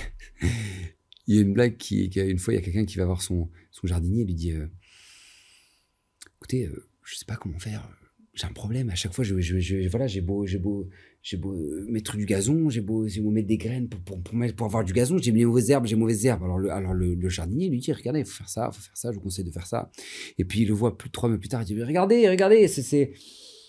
[1.26, 3.22] il y a une blague qui, une fois il y a quelqu'un qui va voir
[3.22, 3.48] son,
[3.84, 4.66] jardinier et lui dit euh,
[6.36, 7.88] écoutez, euh, je sais pas comment faire,
[8.34, 8.90] j'ai un problème.
[8.90, 10.88] À chaque fois, je, je, voilà, j'ai beau, j'ai beau,
[11.28, 11.54] j'ai beau
[11.88, 14.82] mettre du gazon, j'ai beau, beau mettre des graines pour, pour, pour, mettre, pour avoir
[14.82, 16.42] du gazon, j'ai mis mauvaises herbes, j'ai mauvaises herbes.
[16.42, 19.16] Alors le, alors le, jardinier lui dit, regardez, faut faire ça, faut faire ça, je
[19.16, 19.90] vous conseille de faire ça.
[20.38, 22.66] Et puis il le voit plus de trois mois plus tard, il dit, regardez, regardez,
[22.66, 23.12] c'est,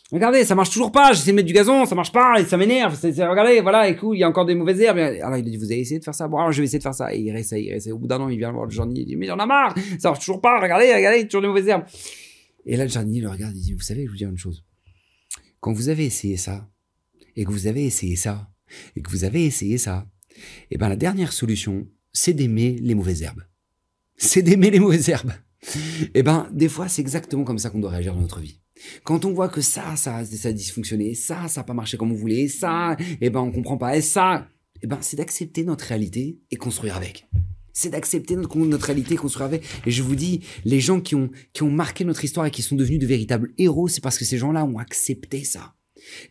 [0.09, 2.55] regardez, ça marche toujours pas, j'essaie de mettre du gazon, ça marche pas, et ça
[2.55, 4.97] m'énerve, regardez, voilà, écoute, il y a encore des mauvaises herbes.
[4.97, 6.29] Alors il dit, vous avez essayé de faire ça?
[6.29, 7.13] Bon, alors je vais essayer de faire ça.
[7.13, 7.91] Et il réessaye, il réessaye.
[7.91, 9.75] Au bout d'un an, il vient voir le jardinier, il dit, mais j'en ai marre,
[9.99, 11.83] ça marche toujours pas, regardez, regardez, toujours des mauvaises herbes.
[12.65, 14.63] Et là, le jardinier le regarde, il dit, vous savez, je vous dis une chose.
[15.59, 16.69] Quand vous avez essayé ça,
[17.35, 18.49] et que vous avez essayé ça,
[18.95, 22.95] et que vous avez essayé ça, et eh ben la dernière solution, c'est d'aimer les
[22.95, 23.43] mauvaises herbes.
[24.17, 25.33] C'est d'aimer les mauvaises herbes.
[26.01, 28.61] Et eh ben des fois, c'est exactement comme ça qu'on doit réagir dans notre vie.
[29.03, 32.11] Quand on voit que ça, ça, ça a dysfonctionné, ça, ça n'a pas marché comme
[32.11, 34.47] on voulait, ça, et eh ben on comprend pas, et ça,
[34.81, 37.27] et ben c'est d'accepter notre réalité et construire avec
[37.79, 39.63] c'est d'accepter notre, notre réalité construire avec.
[39.85, 42.61] Et je vous dis, les gens qui ont, qui ont marqué notre histoire et qui
[42.61, 45.75] sont devenus de véritables héros, c'est parce que ces gens-là ont accepté ça.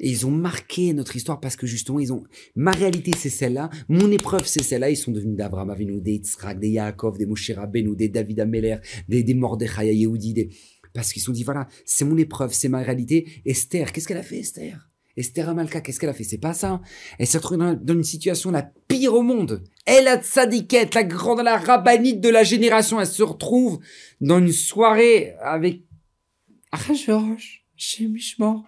[0.00, 2.24] Et ils ont marqué notre histoire parce que justement, ils ont,
[2.56, 6.58] ma réalité, c'est celle-là, mon épreuve, c'est celle-là, ils sont devenus d'Abraham Avinu, des Yitzhak,
[6.58, 8.76] des Yaakov, des Moshe Rabbeinu, des David Ameller,
[9.08, 10.50] des, des Mordechai Yehudi, des,
[10.94, 13.26] parce qu'ils se sont dit, voilà, c'est mon épreuve, c'est ma réalité.
[13.44, 14.88] Esther, qu'est-ce qu'elle a fait, Esther?
[15.18, 16.24] Esther Amalka, qu'est-ce qu'elle a fait?
[16.24, 16.80] C'est pas ça.
[17.18, 19.64] Elle s'est retrouvée dans, une situation la pire au monde.
[19.84, 23.00] Elle a tzadiquette, la grande, la rabbinite de la génération.
[23.00, 23.80] Elle se retrouve
[24.20, 25.82] dans une soirée avec
[26.70, 28.64] Achashverosh, chez Mishmor,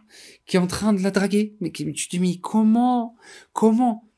[0.50, 1.56] qui est en train de la draguer.
[1.60, 3.14] Mais tu te dis, mais comment
[3.52, 4.10] Comment?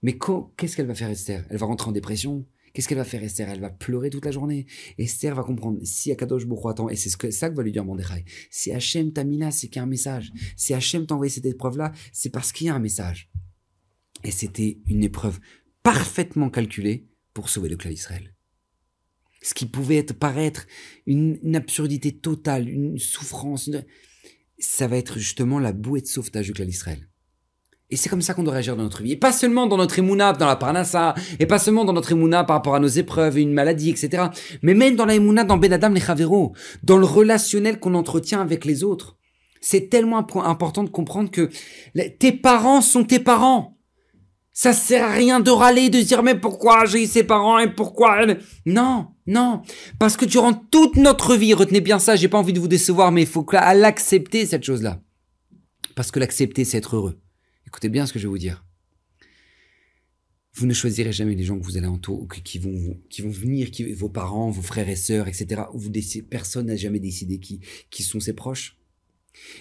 [0.00, 0.16] Mais
[0.56, 1.44] qu'est-ce qu'elle va faire Esther?
[1.50, 3.48] Elle va rentrer en dépression Qu'est-ce qu'elle va faire Esther?
[3.48, 4.66] Elle va pleurer toute la journée.
[4.96, 7.72] Esther va comprendre si Akadosh Bokhu attend, et c'est ce que, ça que va lui
[7.72, 8.24] dire Mordechai.
[8.48, 10.30] Si Hachem t'a mis là, c'est qu'il y a un message.
[10.56, 13.28] Si Hachem t'a envoyé cette épreuve-là, c'est parce qu'il y a un message.
[14.22, 15.40] Et c'était une épreuve
[15.82, 18.36] parfaitement calculée pour sauver le clan d'Israël.
[19.42, 20.66] Ce qui pouvait être, paraître
[21.06, 23.70] une, absurdité totale, une souffrance,
[24.58, 27.08] ça va être justement la bouée de sauvetage du clan d'Israël.
[27.88, 29.12] Et c'est comme ça qu'on doit réagir dans notre vie.
[29.12, 32.42] Et pas seulement dans notre émouna, dans la parnassa, et pas seulement dans notre émouna
[32.42, 34.24] par rapport à nos épreuves et une maladie, etc.
[34.62, 36.52] Mais même dans la émouna, dans Ben Adam les Chavero,
[36.82, 39.16] dans le relationnel qu'on entretient avec les autres.
[39.60, 41.50] C'est tellement important de comprendre que
[42.18, 43.75] tes parents sont tes parents.
[44.58, 47.70] Ça sert à rien de râler, de dire mais pourquoi j'ai eu ces parents et
[47.70, 48.24] pourquoi
[48.64, 49.60] Non, non,
[49.98, 53.12] parce que durant toute notre vie, retenez bien ça, j'ai pas envie de vous décevoir,
[53.12, 55.02] mais il faut l'accepter cette chose-là,
[55.94, 57.20] parce que l'accepter, c'est être heureux.
[57.66, 58.64] Écoutez bien ce que je vais vous dire.
[60.54, 63.68] Vous ne choisirez jamais les gens que vous allez entourer, qui vont, qui vont venir,
[63.94, 65.64] vos parents, vos frères et sœurs, etc.
[66.30, 68.78] Personne n'a jamais décidé qui, qui sont ses proches.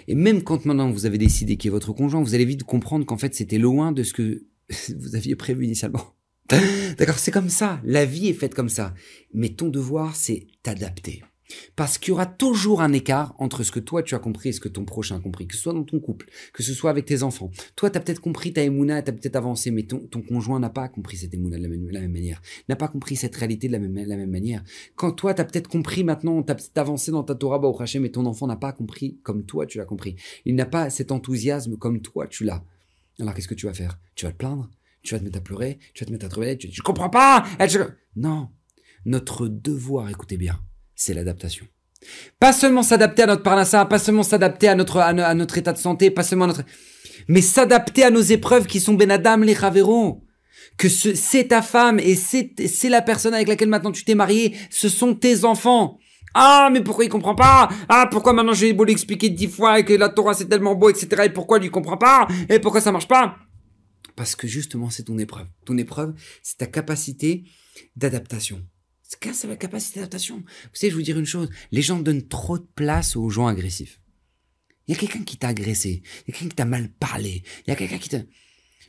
[0.07, 3.05] Et même quand maintenant vous avez décidé qui est votre conjoint, vous allez vite comprendre
[3.05, 4.45] qu'en fait c'était loin de ce que
[4.97, 6.16] vous aviez prévu initialement.
[6.97, 7.82] D'accord, c'est comme ça.
[7.84, 8.93] La vie est faite comme ça.
[9.34, 11.24] Mais ton devoir, c'est t'adapter.
[11.76, 14.51] Parce qu'il y aura toujours un écart entre ce que toi tu as compris et
[14.51, 16.89] ce que ton prochain a compris, que ce soit dans ton couple, que ce soit
[16.89, 17.51] avec tes enfants.
[17.76, 20.70] Toi, tu as peut-être compris ta émouna, tu as peut-être avancé, mais ton, conjoint n'a
[20.70, 23.80] pas compris cette émouna de la même, manière, n'a pas compris cette réalité de la
[23.80, 24.63] même, manière.
[24.95, 28.01] Quand toi, tu as peut-être compris maintenant, tu as peut-être avancé dans ta Torah, Hachem,
[28.01, 30.16] mais ton enfant n'a pas compris comme toi tu l'as compris.
[30.45, 32.63] Il n'a pas cet enthousiasme comme toi tu l'as.
[33.20, 33.97] Alors qu'est-ce que tu vas faire?
[34.16, 34.70] Tu vas te plaindre?
[35.03, 35.80] Tu vas te mettre à pleurer?
[35.93, 36.57] Tu vas te mettre à trouver?
[36.57, 37.45] Tu dis, je comprends pas?
[38.16, 38.49] Non.
[39.05, 40.59] Notre devoir, écoutez bien,
[40.95, 41.66] c'est l'adaptation.
[42.39, 45.78] Pas seulement s'adapter à notre parnassa, pas seulement s'adapter à notre, à, notre état de
[45.78, 46.63] santé, pas seulement à notre,
[47.28, 50.22] mais s'adapter à nos épreuves qui sont Benadam les Raveron.
[50.78, 54.89] Que c'est ta femme et c'est la personne avec laquelle maintenant tu t'es marié, ce
[54.89, 55.99] sont tes enfants.
[56.38, 57.69] Ah, mais pourquoi il comprend pas?
[57.88, 60.89] Ah, pourquoi maintenant j'ai beau l'expliquer dix fois et que la Torah c'est tellement beau,
[60.89, 61.23] etc.
[61.25, 62.27] Et pourquoi il comprend pas?
[62.49, 63.38] Et pourquoi ça marche pas?
[64.17, 65.47] Parce que justement c'est ton épreuve.
[65.65, 66.13] Ton épreuve,
[66.43, 67.45] c'est ta capacité
[67.95, 68.61] d'adaptation.
[69.01, 70.38] C'est la capacité d'adaptation?
[70.38, 73.47] Vous savez, je vous dire une chose, les gens donnent trop de place aux gens
[73.47, 74.01] agressifs.
[74.88, 77.43] Il y a quelqu'un qui t'a agressé, il y a quelqu'un qui t'a mal parlé,
[77.65, 78.19] il y a quelqu'un qui t'a...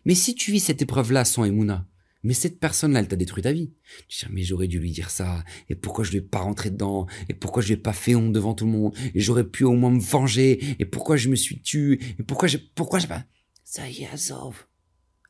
[0.05, 1.87] Mais si tu vis cette épreuve-là sans Emouna,
[2.27, 3.73] mais cette personne-là, elle t'a détruit ta vie.
[4.09, 6.71] Tu dis, mais j'aurais dû lui dire ça, et pourquoi je ne vais pas rentrer
[6.71, 9.65] dedans, et pourquoi je n'ai pas fait honte devant tout le monde, et j'aurais pu
[9.65, 13.09] au moins me venger, et pourquoi je me suis tué, et pourquoi j'ai, pourquoi j'ai
[13.09, 13.25] pas...
[13.65, 14.67] Ça y est, Azov,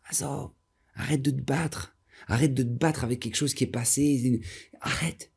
[0.08, 0.50] Azov,
[0.94, 1.92] arrête de te battre.
[2.28, 4.40] Arrête de te battre avec quelque chose qui est passé.
[4.80, 5.30] Arrête.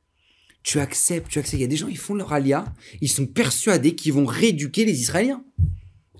[0.64, 1.60] Tu acceptes, tu acceptes.
[1.60, 2.66] Il y a des gens, ils font leur alia,
[3.00, 5.44] ils sont persuadés qu'ils vont rééduquer les Israéliens.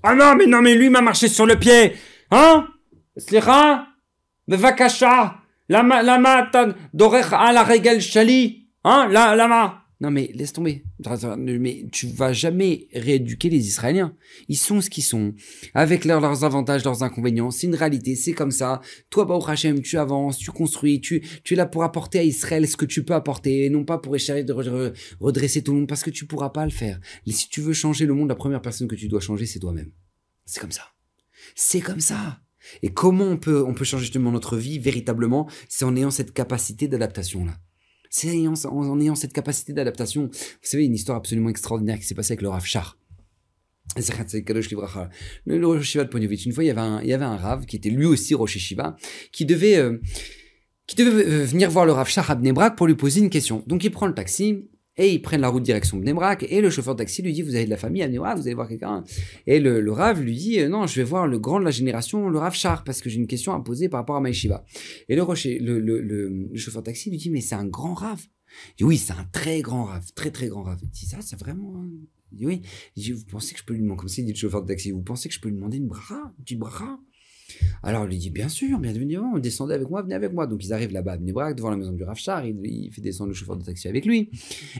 [0.02, 1.94] Ah non, mais non, mais lui m'a marché sur le pied.
[2.30, 2.68] Hein?
[3.16, 3.88] Slira
[4.48, 6.50] Vakasha Lama, lama,
[6.92, 8.66] dorech à la régel chali.
[8.82, 9.84] Hein La, lama.
[10.00, 10.82] Non mais laisse tomber.
[11.38, 14.16] Mais tu vas jamais rééduquer les Israéliens.
[14.48, 15.34] Ils sont ce qu'ils sont,
[15.74, 17.52] avec leurs, avantages, leurs inconvénients.
[17.52, 18.80] C'est une réalité, c'est comme ça.
[19.10, 22.66] Toi, Baruch Hashem, tu avances, tu construis, tu, tu es là pour apporter à Israël
[22.66, 24.54] ce que tu peux apporter, non pas pour essayer de
[25.20, 26.98] redresser tout le monde, parce que tu pourras pas le faire.
[27.26, 29.60] Et si tu veux changer le monde, la première personne que tu dois changer, c'est
[29.60, 29.92] toi-même.
[30.46, 30.86] C'est comme ça.
[31.54, 32.40] C'est comme ça.
[32.82, 36.32] Et comment on peut, on peut changer justement notre vie véritablement, c'est en ayant cette
[36.32, 37.56] capacité d'adaptation là.
[38.12, 38.34] C'est
[38.66, 40.30] en, ayant cette capacité d'adaptation.
[40.32, 42.98] Vous savez, une histoire absolument extraordinaire qui s'est passée avec le Rav Shar.
[45.46, 46.44] Le, le Rosh de Ponyovitch.
[46.46, 48.34] Une fois, il y avait un, il y avait un Rav qui était lui aussi
[48.34, 48.96] Rosh Shiva,
[49.30, 50.00] qui devait, euh,
[50.88, 53.62] qui devait euh, venir voir le Rav Shar à Bnebrak pour lui poser une question.
[53.68, 56.94] Donc, il prend le taxi, et ils prennent la route direction Bnebrak, et le chauffeur
[56.94, 59.04] de taxi lui dit, vous avez de la famille à Bnebrak, vous allez voir quelqu'un.
[59.46, 62.28] Et le, le Rav lui dit, non, je vais voir le grand de la génération,
[62.28, 64.64] le Rav Char, parce que j'ai une question à poser par rapport à Maïshiva.
[65.08, 65.24] Et le,
[65.58, 68.20] le, le, le, chauffeur de taxi lui dit, mais c'est un grand Rav.
[68.70, 70.78] Il dit, oui, c'est un très grand Rav, très très grand Rav.
[70.82, 71.84] Il dit, ça, c'est vraiment...
[72.32, 72.62] Il dit, oui.
[72.96, 74.68] Il dit, vous pensez que je peux lui demander, comme ça, dit le chauffeur de
[74.68, 76.98] taxi, vous pensez que je peux lui demander une bracha, une petite bracha?
[77.82, 80.46] Alors il lui dit bien sûr, bien évidemment, descendez avec moi, venez avec moi.
[80.46, 83.34] Donc ils arrivent là-bas à Bnebrak, devant la maison du Rafchar, il, fait descendre le
[83.34, 84.30] chauffeur de taxi avec lui.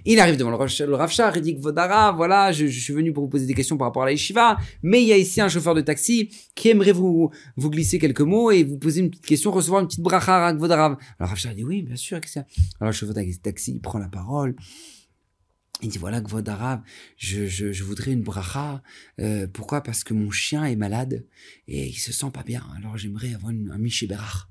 [0.05, 3.25] Il arrive devant le, le Rafchar, il dit que Vodara, voilà, je, suis venu pour
[3.25, 5.49] vous poser des questions par rapport à la yeshiva, mais il y a ici un
[5.49, 9.27] chauffeur de taxi qui aimerait vous, vous glisser quelques mots et vous poser une petite
[9.27, 10.99] question, recevoir une petite bracha à Vodara.
[11.19, 12.21] Alors Rafchar dit oui, bien sûr,
[12.81, 14.55] Alors le chauffeur de taxi prend la parole.
[15.83, 16.83] Il dit voilà, Gvod Arav,
[17.17, 18.83] je, je, voudrais une bracha.
[19.19, 19.83] Euh, pourquoi?
[19.83, 21.25] Parce que mon chien est malade
[21.69, 22.67] et il se sent pas bien.
[22.77, 24.49] Alors j'aimerais avoir une, un Michébérach.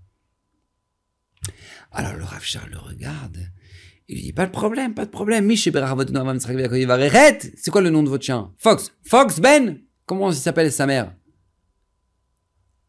[1.91, 3.51] Alors le Rav le regarde.
[4.07, 5.45] Il lui dit pas de problème, pas de problème.
[5.45, 8.51] Michébérach, votre nom C'est quoi le nom de votre chien?
[8.57, 8.91] Fox.
[9.03, 9.81] Fox Ben?
[10.07, 11.15] Comment s'appelle sa mère?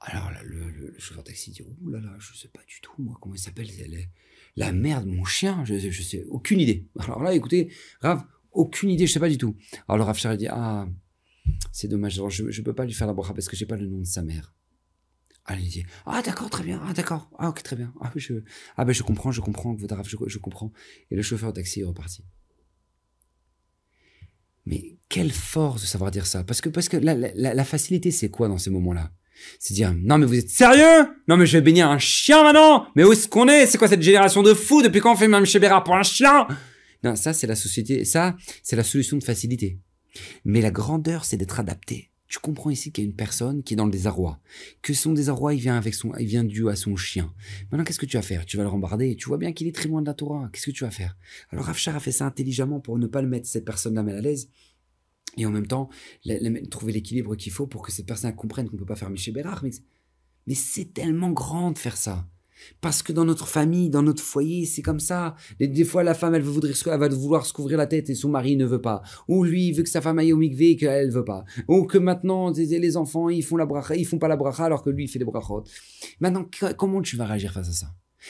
[0.01, 2.93] Alors le, le, le, chauffeur taxi dit ouh là là, je sais pas du tout
[2.97, 3.69] moi comment il s'appelle.
[3.79, 4.09] Elle est
[4.61, 6.87] la merde, mon chien, je, sais, aucune idée.
[6.99, 9.57] Alors là, écoutez, Rav, aucune idée, je sais pas du tout.
[9.89, 10.87] Alors le Rav Charles dit, ah,
[11.73, 13.87] c'est dommage, je, je peux pas lui faire la bracha parce que j'ai pas le
[13.87, 14.55] nom de sa mère.
[15.47, 18.35] Alors il dit, ah d'accord, très bien, ah d'accord, ah ok, très bien, ah, je,
[18.77, 20.73] ah ben je comprends, je comprends, votre je, je comprends.
[21.11, 22.23] Et le chauffeur de taxi est reparti.
[24.67, 28.47] Mais quelle force de savoir dire ça Parce que, parce que la facilité, c'est quoi
[28.49, 29.11] dans ces moments-là?
[29.59, 31.07] C'est dire, non mais vous êtes sérieux?
[31.29, 33.67] Non mais je vais bénir un chien maintenant Mais où est-ce qu'on est?
[33.67, 36.47] C'est quoi cette génération de fous Depuis quand on fait même chez pour un chien?
[37.03, 39.79] Non, ça c'est la société, ça c'est la solution de facilité.
[40.45, 42.11] Mais la grandeur, c'est d'être adapté.
[42.31, 44.39] Tu comprends ici qu'il y a une personne qui est dans le désarroi.
[44.83, 47.35] Que son désarroi, il vient avec son, il vient dû à son chien.
[47.71, 48.47] Maintenant, qu'est-ce que tu vas faire?
[48.47, 49.17] Tu vas le rembarder.
[49.17, 50.49] Tu vois bien qu'il est très loin de la Torah.
[50.53, 51.17] Qu'est-ce que tu vas faire?
[51.51, 54.21] Alors, Rafshar a fait ça intelligemment pour ne pas le mettre cette personne-là mal à
[54.21, 54.49] l'aise
[55.37, 55.89] et en même temps
[56.71, 59.35] trouver l'équilibre qu'il faut pour que cette personne comprenne qu'on ne peut pas faire Michel
[59.35, 59.65] Bérard.
[60.47, 62.27] Mais, c'est tellement grand de faire ça.
[62.81, 65.35] Parce que dans notre famille, dans notre foyer, c'est comme ça.
[65.59, 68.57] Des, fois, la femme, elle, veut va vouloir se couvrir la tête et son mari
[68.57, 69.03] ne veut pas.
[69.29, 71.45] Ou lui, il veut que sa femme aille au mikvé et qu'elle ne veut pas.
[71.69, 74.83] Ou que maintenant, les enfants, ils font la bracha, ils font pas la bracha alors
[74.83, 75.65] que lui, il fait des brachot.
[76.21, 77.87] Maintenant, comment tu vas réagir face à ça?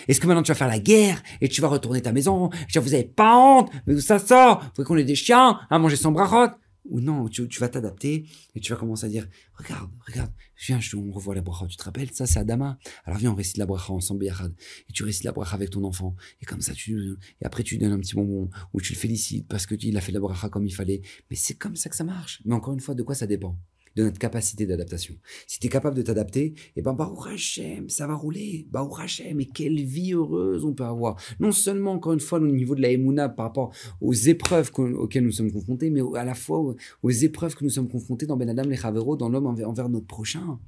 [0.07, 2.51] Est-ce que maintenant tu vas faire la guerre et tu vas retourner ta maison?
[2.75, 3.71] Vous avez pas honte?
[3.87, 6.53] Mais d'où ça sort Vous qu'on ait des chiens à manger sans brachot
[6.91, 10.33] Ou non, tu, vas t'adapter et tu vas commencer à dire Regarde, regarde,
[10.67, 11.67] viens, on revoit la bracha.
[11.67, 12.11] Tu te rappelles?
[12.13, 12.79] Ça, c'est Adama.
[13.05, 16.17] Alors viens, on récite la bracha ensemble, Et tu récites la bracha avec ton enfant.
[16.43, 18.99] Et comme ça, tu et après tu lui donnes un petit bonbon ou tu le
[18.99, 21.01] félicites parce que il a fait la bracha comme il fallait.
[21.31, 22.43] Mais c'est comme ça que ça marche.
[22.45, 23.57] Mais encore une fois, de quoi ça dépend?
[23.97, 25.15] De notre capacité d'adaptation.
[25.47, 28.67] Si tu es capable de t'adapter, eh ben, Baruch ça va rouler.
[28.71, 31.17] Baruch Hashem, et quelle vie heureuse on peut avoir.
[31.41, 35.25] Non seulement, encore une fois, au niveau de la Emouna par rapport aux épreuves auxquelles
[35.25, 38.49] nous sommes confrontés, mais à la fois aux, épreuves que nous sommes confrontés dans Ben
[38.49, 40.59] Adam les Chaveros, dans l'homme envers, notre prochain.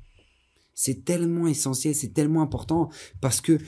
[0.74, 2.88] C'est tellement essentiel, c'est tellement important
[3.20, 3.58] parce que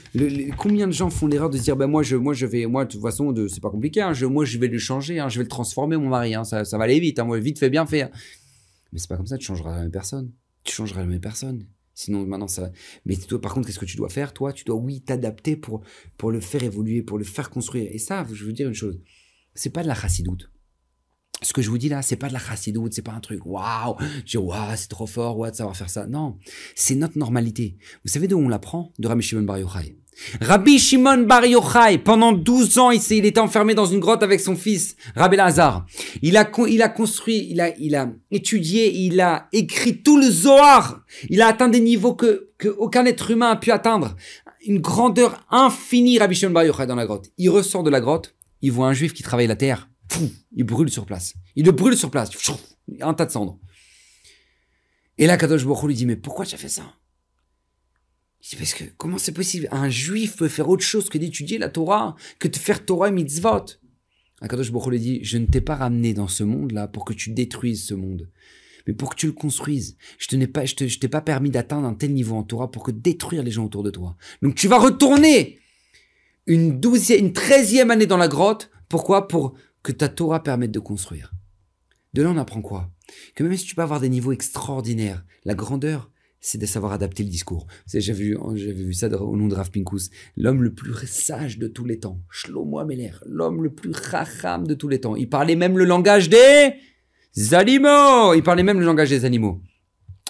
[0.56, 2.86] combien de gens font l'erreur de se dire ben moi je moi je vais moi
[2.86, 5.38] de toute façon c'est pas compliqué hein, je, moi je vais le changer hein, je
[5.38, 8.10] vais le transformer mon mari hein, ça, va aller vite moi vite fait bien fait
[8.94, 10.32] mais c'est pas comme ça, tu changeras la même personne.
[10.62, 11.66] Tu changeras la même personne.
[11.92, 12.72] Sinon, maintenant, ça.
[13.04, 15.82] Mais toi, par contre, qu'est-ce que tu dois faire Toi, tu dois, oui, t'adapter pour,
[16.16, 17.90] pour le faire évoluer, pour le faire construire.
[17.92, 19.00] Et ça, je veux dire une chose
[19.54, 20.50] c'est pas de la chassidoute.
[21.42, 23.44] Ce que je vous dis là, c'est pas de la chassidoute, c'est pas un truc
[23.44, 26.06] waouh, je waouh, c'est trop fort, ouais, de savoir faire ça.
[26.06, 26.38] Non,
[26.74, 27.76] c'est notre normalité.
[28.04, 28.92] Vous savez d'où on l'apprend?
[28.98, 29.98] De Rami Shimon Bar Yochai.
[30.40, 34.56] Rabbi Shimon Bar Yochai, pendant 12 ans, il, était enfermé dans une grotte avec son
[34.56, 35.86] fils, Rabbi Lazar.
[36.22, 40.30] Il a, il a construit, il a, il a étudié, il a écrit tout le
[40.30, 41.04] Zohar.
[41.28, 44.16] Il a atteint des niveaux que, que aucun être humain a pu atteindre.
[44.66, 47.30] Une grandeur infinie, Rabbi Shimon Bar Yochai, dans la grotte.
[47.38, 49.88] Il ressort de la grotte, il voit un juif qui travaille la terre.
[50.56, 51.34] il brûle sur place.
[51.56, 52.30] Il le brûle sur place.
[53.00, 53.58] Un tas de cendres.
[55.18, 56.82] Et là, Kadosh Baruch lui dit, mais pourquoi tu as fait ça?
[58.58, 59.68] Parce que comment c'est possible?
[59.70, 63.12] Un juif peut faire autre chose que d'étudier la Torah, que de faire Torah et
[63.12, 63.64] mitzvot.
[64.40, 67.30] Akadosh Baruch lui dit, je ne t'ai pas ramené dans ce monde-là pour que tu
[67.30, 68.30] détruises ce monde,
[68.86, 69.96] mais pour que tu le construises.
[70.18, 72.90] Je ne pas, je t'ai pas permis d'atteindre un tel niveau en Torah pour que
[72.90, 74.16] détruire les gens autour de toi.
[74.42, 75.58] Donc tu vas retourner
[76.46, 78.70] une douzième, une treizième année dans la grotte.
[78.90, 79.26] Pourquoi?
[79.26, 81.32] Pour que ta Torah permette de construire.
[82.12, 82.90] De là, on apprend quoi?
[83.34, 86.10] Que même si tu peux avoir des niveaux extraordinaires, la grandeur,
[86.44, 87.66] c'est de savoir adapter le discours.
[87.86, 91.86] J'avais vu, vu ça au nom de Rav Pinkus, l'homme le plus sage de tous
[91.86, 95.16] les temps, Shlomo Ameler, l'homme le plus racham de tous les temps.
[95.16, 96.74] Il parlait même le langage des
[97.52, 98.34] animaux.
[98.34, 99.62] Il parlait même le langage des animaux.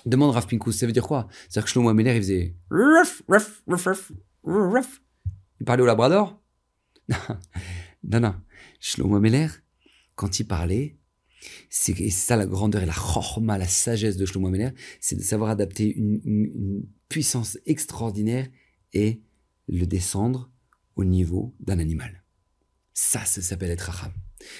[0.06, 1.26] Demande Rav Pinkus, ça veut dire quoi?
[1.48, 2.54] C'est-à-dire que Shlomo Ameler, il faisait
[5.58, 6.40] Il parlait au labrador?
[8.06, 8.34] Non, non.
[8.80, 9.48] Shlomo Ameler,
[10.14, 10.96] quand il parlait,
[11.70, 14.70] c'est ça la grandeur et la chorma, la sagesse de Shlomo Ameler,
[15.00, 18.48] c'est de savoir adapter une, puissance extraordinaire
[18.92, 19.20] et
[19.68, 20.50] le descendre
[20.96, 22.24] au niveau d'un animal.
[22.92, 24.12] Ça, ça s'appelle être racham.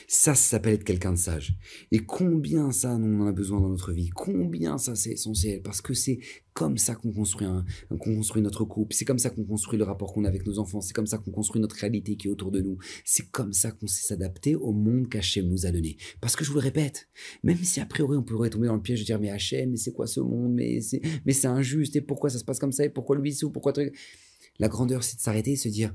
[0.09, 1.57] Ça, ça s'appelle être quelqu'un de sage.
[1.93, 4.11] Et combien ça, on en a besoin dans notre vie?
[4.11, 5.63] Combien ça, c'est essentiel?
[5.63, 6.19] Parce que c'est
[6.55, 7.47] comme ça qu'on construit,
[7.89, 8.95] qu'on construit notre couple.
[8.95, 10.81] C'est comme ça qu'on construit le rapport qu'on a avec nos enfants.
[10.81, 12.79] C'est comme ça qu'on construit notre réalité qui est autour de nous.
[13.05, 15.97] C'est comme ça qu'on sait s'adapter au monde qu'Hachem nous a donné.
[16.21, 17.09] Parce que je vous le répète,
[17.43, 19.77] même si a priori on pourrait tomber dans le piège de dire mais Hachem, mais
[19.77, 20.55] c'est quoi ce monde?
[20.55, 21.97] Mais c'est, mais c'est injuste.
[21.97, 22.85] Et pourquoi ça se passe comme ça?
[22.85, 23.73] Et pourquoi lui c'est ou pourquoi
[24.61, 25.93] La grandeur, c'est de s'arrêter et se dire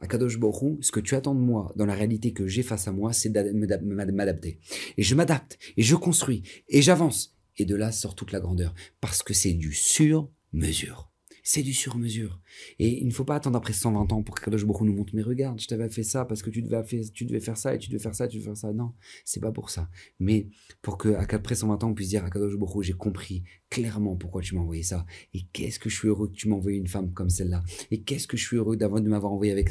[0.00, 2.92] Akadosh Borou, ce que tu attends de moi dans la réalité que j'ai face à
[2.92, 4.58] moi, c'est de m'adapter.
[4.96, 7.34] Et je m'adapte, et je construis, et j'avance.
[7.56, 11.10] Et de là sort toute la grandeur, parce que c'est du sur-mesure.
[11.42, 12.40] C'est du sur-mesure.
[12.78, 15.14] Et il ne faut pas attendre après 120 ans pour que Kadosh Baruch nous montre,
[15.14, 17.74] mais regarde, je t'avais fait ça parce que tu devais, faire, tu devais faire ça
[17.74, 18.72] et tu devais faire ça, tu devais faire ça.
[18.72, 18.92] Non,
[19.24, 19.88] c'est pas pour ça.
[20.18, 20.48] Mais
[20.82, 24.42] pour que, après 120 ans, on puisse dire à Kadosh Baruch j'ai compris clairement pourquoi
[24.42, 25.06] tu m'as envoyé ça.
[25.34, 27.62] Et qu'est-ce que je suis heureux que tu m'as envoyé une femme comme celle-là.
[27.90, 29.70] Et qu'est-ce que je suis heureux d'avoir, de m'avoir envoyé avec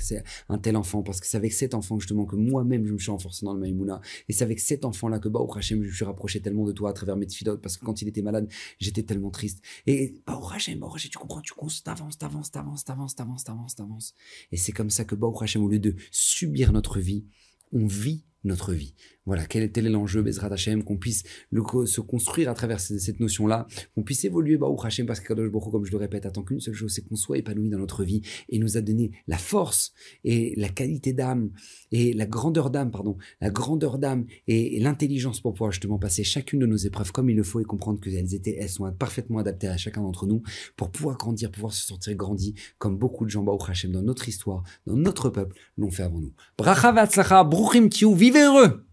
[0.50, 1.02] un tel enfant.
[1.04, 3.60] Parce que c'est avec cet enfant, justement, que moi-même, je me suis renforcé dans le
[3.60, 4.02] Maïmouna.
[4.28, 6.90] Et c'est avec cet enfant-là que, Baruch Hashem, je me suis rapproché tellement de toi
[6.90, 7.62] à travers mes tfilotes.
[7.62, 9.62] Parce que quand il était malade, j'étais tellement triste.
[9.88, 14.14] Et Baruch Hashem, Baruch Hashem, tu comprends, tu t'avances, t'avances, t'avances, t'avances, t'avances, t'avances, t'avances.
[14.52, 17.26] Et c'est comme ça que Baruch Hashem, au lieu de subir notre vie,
[17.72, 18.94] on vit notre vie.
[19.26, 23.66] Voilà, quel, est l'enjeu, Bezrat Hashem, qu'on puisse se construire à travers cette, notion-là,
[23.96, 26.60] qu'on puisse évoluer, Baruch Hashem, parce que Kadosh Baruch comme je le répète, attend qu'une
[26.60, 29.94] seule chose, c'est qu'on soit épanoui dans notre vie et nous a donné la force
[30.24, 31.52] et la qualité d'âme
[31.96, 36.60] et la grandeur d'âme, pardon, la grandeur d'âme et, l'intelligence pour pouvoir justement passer chacune
[36.60, 39.70] de nos épreuves comme il le faut et comprendre qu'elles étaient, elles sont parfaitement adaptées
[39.70, 40.44] à chacun d'entre nous
[40.76, 44.28] pour pouvoir grandir, pouvoir se sentir grandi comme beaucoup de gens, Baruch Hashem, dans notre
[44.28, 46.34] histoire, dans notre peuple, l'ont fait avant nous.
[46.58, 46.92] Bracha
[47.46, 48.86] bruchim vivez heureux!